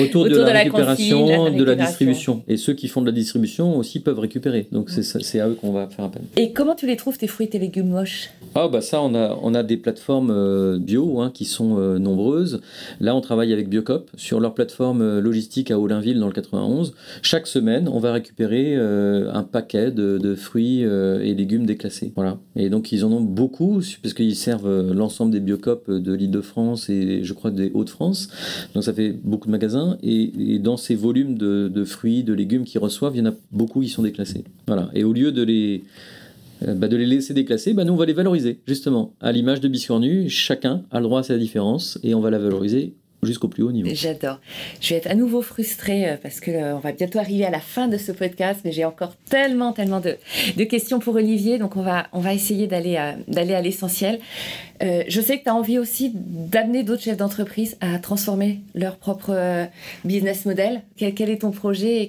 [0.01, 2.43] autour, de, la, récupération, de la distribution.
[2.49, 4.67] Et ceux qui font de la distribution aussi peuvent récupérer.
[4.73, 6.23] Donc c'est à eux qu'on va faire appel.
[6.37, 8.31] Et comment tu les trouves tes fruits et tes légumes moches?
[8.55, 12.61] Ah bah ça on a, on a des plateformes euh, bio hein, qui sont nombreuses.
[13.01, 16.95] Là on travaille avec Biocop sur leur plateforme logistique à Olinville dans le 91.
[17.23, 22.13] Chaque semaine on va récupérer un paquet de, de fruits et légumes déclassés.
[22.17, 22.39] Voilà.
[22.57, 26.41] Et donc ils en ont beaucoup parce qu'ils servent l'ensemble des biocopes de l'île de
[26.41, 28.29] France et je crois des Hauts-de-France.
[28.75, 29.99] Donc ça fait beaucoup de magasins.
[30.03, 33.81] Et, dans ces volumes de, fruits, de légumes qu'ils reçoivent, il y en a beaucoup
[33.81, 34.45] qui sont déclassés.
[34.67, 34.91] Voilà.
[34.95, 35.85] Et au lieu de les,
[36.67, 39.15] euh, bah, de les laisser déclasser, bah, nous on va les valoriser, justement.
[39.21, 42.39] À l'image de Biscornu, chacun a le droit à sa différence et on va la
[42.39, 43.89] valoriser jusqu'au plus haut niveau.
[43.93, 44.41] J'adore.
[44.81, 47.51] Je vais être à nouveau frustrée euh, parce que euh, on va bientôt arriver à
[47.51, 50.17] la fin de ce podcast, mais j'ai encore tellement, tellement de,
[50.65, 54.21] questions pour Olivier, donc on va, on va essayer d'aller à, à l'essentiel.
[54.83, 58.97] Euh, je sais que tu as envie aussi d'amener d'autres chefs d'entreprise à transformer leur
[58.97, 59.69] propre
[60.05, 60.83] business model.
[60.97, 62.09] Quel, est ton projet?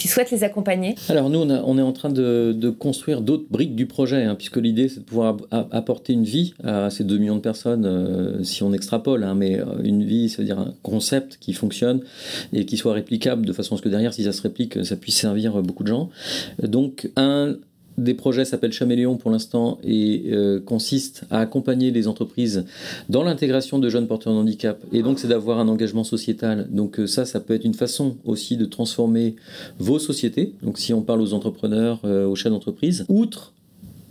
[0.00, 0.94] Tu souhaites les accompagner?
[1.10, 4.88] Alors nous, on, est en train de, construire d'autres briques du projet, hein, puisque l'idée,
[4.88, 8.72] c'est de pouvoir apporter une vie à ces 2 millions de personnes, euh, si on
[8.72, 12.00] extrapole, hein, mais euh, une vie, ça veut dire un concept qui fonctionne
[12.54, 14.96] et qui soit réplicable, de façon à ce que derrière, si ça se réplique, ça
[14.96, 16.08] puisse servir beaucoup de gens.
[16.62, 17.56] Donc un,
[18.00, 22.64] des projets s'appelle Chaméléon pour l'instant et euh, consiste à accompagner les entreprises
[23.08, 24.82] dans l'intégration de jeunes porteurs de handicap.
[24.92, 26.66] Et donc, c'est d'avoir un engagement sociétal.
[26.70, 29.36] Donc, euh, ça, ça peut être une façon aussi de transformer
[29.78, 30.54] vos sociétés.
[30.62, 33.52] Donc, si on parle aux entrepreneurs, euh, aux chefs d'entreprise, outre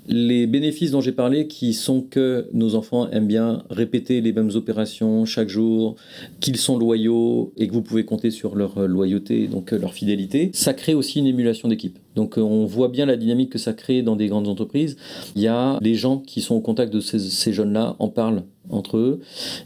[0.10, 4.50] les bénéfices dont j'ai parlé, qui sont que nos enfants aiment bien répéter les mêmes
[4.56, 5.96] opérations chaque jour,
[6.40, 10.74] qu'ils sont loyaux et que vous pouvez compter sur leur loyauté, donc leur fidélité, ça
[10.74, 12.00] crée aussi une émulation d'équipe.
[12.16, 14.98] Donc euh, on voit bien la dynamique que ça crée dans des grandes entreprises.
[15.36, 18.98] Il y a des gens qui sont au contact de ces, jeunes-là, en parlent entre
[18.98, 19.20] eux.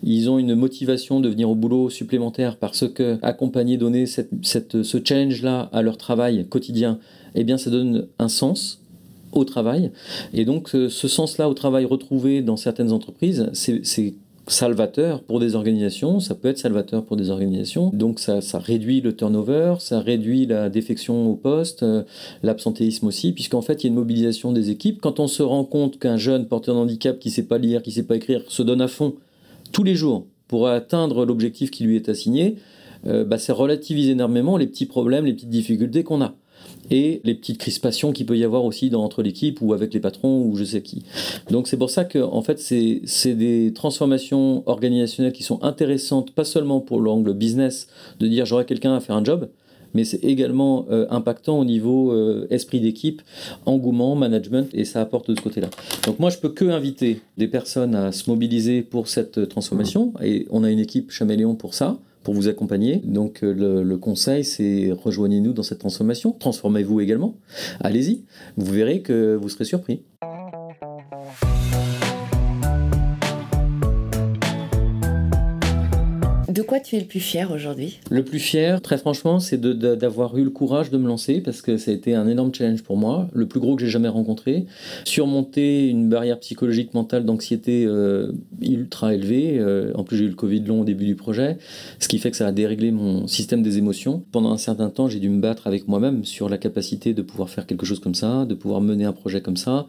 [0.03, 5.69] Ils ont une motivation de venir au boulot supplémentaire parce que accompagner, donner ce change-là
[5.71, 6.99] à leur travail quotidien,
[7.33, 8.82] eh bien ça donne un sens
[9.33, 9.91] au travail.
[10.33, 14.13] Et donc euh, ce sens-là au travail retrouvé dans certaines entreprises, c'est
[14.47, 17.91] salvateur pour des organisations, ça peut être salvateur pour des organisations.
[17.93, 22.03] Donc ça, réduit le turnover, ça réduit la défection au poste, euh,
[22.41, 24.99] l'absentéisme aussi, puisqu'en fait il y a une mobilisation des équipes.
[25.01, 27.91] Quand on se rend compte qu'un jeune porteur de handicap qui sait pas lire, qui
[27.91, 29.15] sait pas écrire, se donne à fond
[29.71, 32.57] tous les jours pour atteindre l'objectif qui lui est assigné,
[33.05, 36.35] euh, bah, ça relativise énormément les petits problèmes, les petites difficultés qu'on a
[36.89, 39.99] et les petites crispations qu'il peut y avoir aussi dans, entre l'équipe ou avec les
[39.99, 41.03] patrons ou je sais qui.
[41.49, 46.45] Donc c'est pour ça que en fait c'est des transformations organisationnelles qui sont intéressantes, pas
[46.45, 47.87] seulement pour l'angle business,
[48.19, 49.49] de dire j'aurai quelqu'un à faire un job,
[49.93, 53.21] mais c'est également euh, impactant au niveau euh, esprit d'équipe,
[53.65, 55.69] engouement, management, et ça apporte de ce côté-là.
[56.05, 60.47] Donc moi, je peux que inviter des personnes à se mobiliser pour cette transformation, et
[60.49, 63.01] on a une équipe Chaméléon pour ça pour vous accompagner.
[63.03, 66.31] Donc euh, le, conseil, c'est rejoignez-nous dans cette transformation.
[66.31, 67.35] Transformez-vous également.
[67.79, 68.23] Allez-y.
[68.57, 70.01] Vous verrez que vous serez surpris.
[76.63, 77.99] Quoi tu es le plus fier aujourd'hui?
[78.09, 81.77] Le plus fier, très franchement, c'est d'avoir eu le courage de me lancer parce que
[81.77, 84.65] ça a été un énorme challenge pour moi, le plus gros que j'ai jamais rencontré.
[85.05, 89.57] Surmonter une barrière psychologique mentale d'anxiété euh, ultra élevée.
[89.59, 91.57] Euh, en plus, j'ai eu le Covid long au début du projet,
[91.99, 94.23] ce qui fait que ça a déréglé mon système des émotions.
[94.31, 97.49] Pendant un certain temps, j'ai dû me battre avec moi-même sur la capacité de pouvoir
[97.49, 99.87] faire quelque chose comme ça, de pouvoir mener un projet comme ça,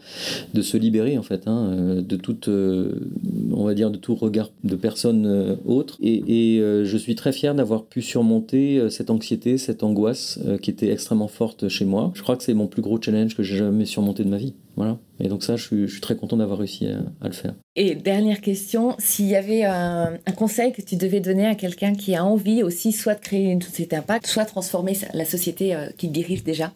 [0.53, 4.51] de se libérer en fait hein, euh, de toute, on va dire, de tout regard
[4.63, 5.99] de personnes autres.
[6.03, 11.29] Et, je suis très fier d'avoir pu surmonter cette anxiété, cette angoisse qui était extrêmement
[11.29, 12.13] forte chez moi.
[12.15, 14.55] Je crois que c'est mon plus gros challenge que j'ai jamais surmonté de ma vie.
[14.77, 14.99] Voilà.
[15.21, 17.55] Et donc ça, je suis, très content d'avoir réussi à, le faire.
[17.77, 22.17] Et dernière question, s'il y avait un, conseil que tu devais donner à quelqu'un qui
[22.17, 26.11] a envie aussi soit de créer une société impact, soit transformer la société euh, qu'il
[26.11, 26.73] dirige déjà,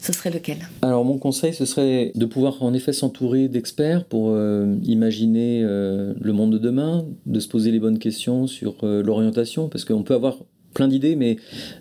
[0.00, 0.56] ce serait lequel?
[0.80, 6.14] Alors mon conseil, ce serait de pouvoir en effet s'entourer d'experts pour euh, imaginer euh,
[6.18, 10.14] le monde de demain, de se poser les bonnes questions sur l'orientation, parce qu'on peut
[10.14, 10.38] avoir
[10.74, 11.36] plein d'idées, mais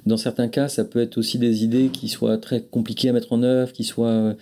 [0.05, 3.33] dans certains cas, ça peut être aussi des idées qui soient très compliquées à mettre
[3.33, 4.33] en œuvre, qui soient euh,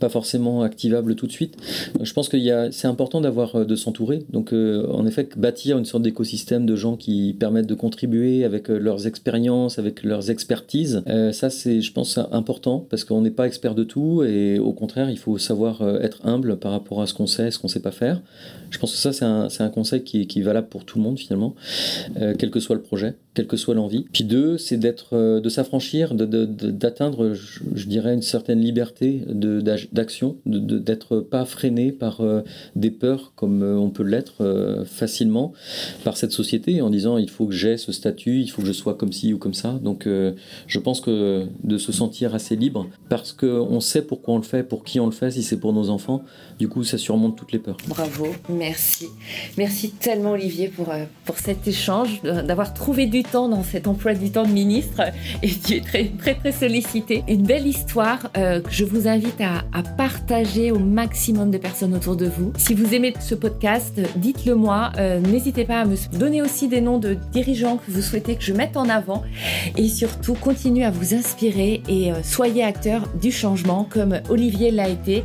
[0.00, 1.56] pas forcément activables tout de suite.
[2.00, 2.38] je pense que
[2.72, 4.24] c'est important d'avoir euh, de s'entourer.
[4.30, 8.68] Donc, euh, en effet, bâtir une sorte d'écosystème de gens qui permettent de contribuer avec
[8.68, 11.02] leurs expériences, avec leurs expertises.
[11.32, 15.10] ça, c'est, je pense, important parce qu'on n'est pas expert de tout et au contraire,
[15.10, 17.90] il faut savoir être humble par rapport à ce qu'on sait, ce qu'on sait pas
[17.90, 18.22] faire.
[18.70, 21.54] Je pense que ça, c'est un, conseil qui, est valable pour tout le monde finalement,
[22.16, 25.48] quel que soit le projet, quelle que soit l'envie puis deux, c'est d'être, euh, de
[25.48, 32.42] s'affranchir, d'atteindre, je, dirais, une certaine liberté d'action, d'être pas freiné par euh,
[32.76, 35.52] des peurs comme euh, on peut l'être facilement
[36.04, 38.72] par cette société en disant il faut que j'ai ce statut, il faut que je
[38.72, 39.78] sois comme ci ou comme ça.
[39.82, 44.42] Donc je pense que de se sentir assez libre parce qu'on sait pourquoi on le
[44.42, 46.22] fait, pour qui on le fait, si c'est pour nos enfants,
[46.58, 47.76] du coup ça surmonte toutes les peurs.
[47.88, 48.26] Bravo,
[48.60, 49.08] merci.
[49.58, 50.92] Merci tellement Olivier pour,
[51.24, 55.02] pour cet échange, d'avoir trouvé du temps dans cette emploi du temps de ministre
[55.42, 57.24] et tu très très très sollicité.
[57.26, 59.64] Une belle histoire euh, que je vous invite à,
[59.96, 62.52] partager au maximum de personnes autour de vous.
[62.56, 64.92] Si vous aimez ce podcast, dites-le moi.
[64.98, 68.42] Euh, n'hésitez pas à me donner aussi des noms de dirigeants que vous souhaitez que
[68.42, 69.22] je mette en avant
[69.76, 74.88] et surtout continuez à vous inspirer et euh, soyez acteur du changement comme Olivier l'a
[74.88, 75.24] été.